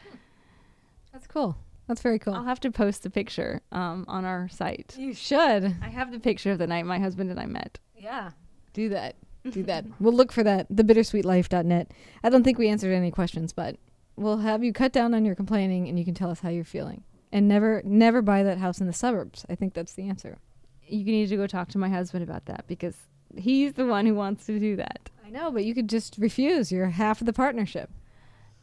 That's 1.12 1.26
cool. 1.26 1.56
That's 1.86 2.02
very 2.02 2.18
cool. 2.18 2.34
I'll 2.34 2.44
have 2.44 2.60
to 2.60 2.70
post 2.70 3.06
a 3.06 3.10
picture 3.10 3.60
um, 3.70 4.04
on 4.08 4.24
our 4.24 4.48
site. 4.48 4.96
you 4.98 5.14
should. 5.14 5.76
I 5.82 5.88
have 5.88 6.10
the 6.10 6.18
picture 6.18 6.50
of 6.50 6.58
the 6.58 6.66
night 6.66 6.84
my 6.84 6.98
husband 6.98 7.30
and 7.30 7.38
I 7.38 7.46
met. 7.46 7.78
Yeah. 7.96 8.30
Do 8.72 8.88
that. 8.88 9.16
Do 9.50 9.62
that. 9.64 9.84
we'll 10.00 10.12
look 10.12 10.32
for 10.32 10.42
that. 10.42 10.70
Thebittersweetlife.net. 10.72 11.92
I 12.24 12.28
don't 12.28 12.42
think 12.42 12.58
we 12.58 12.68
answered 12.68 12.92
any 12.92 13.10
questions, 13.10 13.52
but 13.52 13.76
we'll 14.16 14.38
have 14.38 14.64
you 14.64 14.72
cut 14.72 14.92
down 14.92 15.14
on 15.14 15.24
your 15.24 15.34
complaining 15.34 15.88
and 15.88 15.98
you 15.98 16.04
can 16.04 16.14
tell 16.14 16.30
us 16.30 16.40
how 16.40 16.48
you're 16.48 16.64
feeling. 16.64 17.04
And 17.32 17.48
never 17.48 17.82
never 17.84 18.22
buy 18.22 18.42
that 18.44 18.58
house 18.58 18.80
in 18.80 18.86
the 18.86 18.92
suburbs. 18.92 19.44
I 19.48 19.54
think 19.54 19.74
that's 19.74 19.94
the 19.94 20.08
answer. 20.08 20.38
You 20.86 21.04
need 21.04 21.28
to 21.28 21.36
go 21.36 21.46
talk 21.46 21.68
to 21.70 21.78
my 21.78 21.88
husband 21.88 22.22
about 22.22 22.46
that 22.46 22.66
because 22.66 22.94
he's 23.36 23.74
the 23.74 23.86
one 23.86 24.06
who 24.06 24.14
wants 24.14 24.46
to 24.46 24.58
do 24.58 24.76
that. 24.76 25.10
I 25.24 25.30
know, 25.30 25.50
but 25.50 25.64
you 25.64 25.74
could 25.74 25.88
just 25.88 26.16
refuse. 26.18 26.70
You're 26.70 26.86
half 26.86 27.20
of 27.20 27.26
the 27.26 27.32
partnership. 27.32 27.90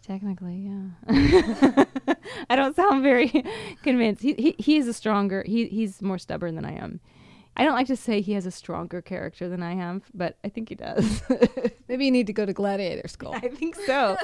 Technically, 0.04 0.70
yeah. 0.70 1.86
I 2.50 2.58
don't 2.58 2.76
sound 2.76 3.04
very 3.04 3.30
convinced. 3.84 4.22
He, 4.22 4.34
he 4.34 4.56
he 4.60 4.78
is 4.78 4.88
a 4.88 4.94
stronger. 4.94 5.44
He 5.48 5.68
he's 5.68 6.02
more 6.02 6.18
stubborn 6.18 6.56
than 6.56 6.66
I 6.66 6.74
am. 6.74 7.00
I 7.56 7.64
don't 7.64 7.74
like 7.74 7.88
to 7.88 7.96
say 7.96 8.20
he 8.20 8.34
has 8.34 8.46
a 8.46 8.52
stronger 8.52 9.02
character 9.02 9.48
than 9.48 9.64
I 9.64 9.76
have, 9.76 10.04
but 10.14 10.38
I 10.44 10.50
think 10.50 10.70
he 10.70 10.76
does. 10.76 11.22
Maybe 11.88 12.06
you 12.06 12.12
need 12.12 12.28
to 12.28 12.34
go 12.34 12.46
to 12.46 12.52
gladiator 12.52 13.08
school. 13.08 13.34
I 13.34 13.48
think 13.48 13.76
so. 13.76 14.18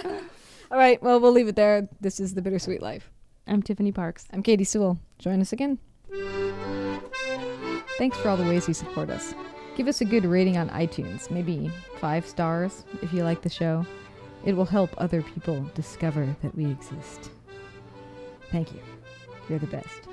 All 0.72 0.78
right, 0.78 1.02
well, 1.02 1.20
we'll 1.20 1.32
leave 1.32 1.48
it 1.48 1.56
there. 1.56 1.88
This 2.02 2.20
is 2.20 2.34
The 2.34 2.42
Bittersweet 2.42 2.82
Life. 2.82 3.12
I'm 3.48 3.62
Tiffany 3.62 3.92
Parks. 3.92 4.26
I'm 4.34 4.42
Katy 4.42 4.64
Sewall. 4.64 5.00
Join 5.20 5.42
us 5.42 5.54
again. 5.54 5.78
Thanks 8.00 8.18
for 8.18 8.30
all 8.30 8.38
the 8.38 8.46
ways 8.46 8.68
you 8.68 8.74
support 8.74 9.12
us. 9.12 9.36
Give 9.78 9.88
us 9.88 10.02
a 10.02 10.06
good 10.06 10.26
rating 10.26 10.58
on 10.58 10.70
iTunes, 10.70 11.30
maybe 11.30 11.72
five 12.00 12.26
stars 12.26 12.84
if 13.04 13.14
you 13.14 13.24
like 13.24 13.44
the 13.44 13.50
show. 13.50 13.86
It 14.46 14.54
will 14.54 14.66
help 14.66 14.90
other 14.98 15.22
people 15.22 15.64
discover 15.76 16.36
that 16.42 16.56
we 16.56 16.66
exist. 16.66 17.30
Thank 18.52 18.74
you. 18.74 18.82
You're 19.50 19.60
the 19.60 19.68
best. 19.68 20.08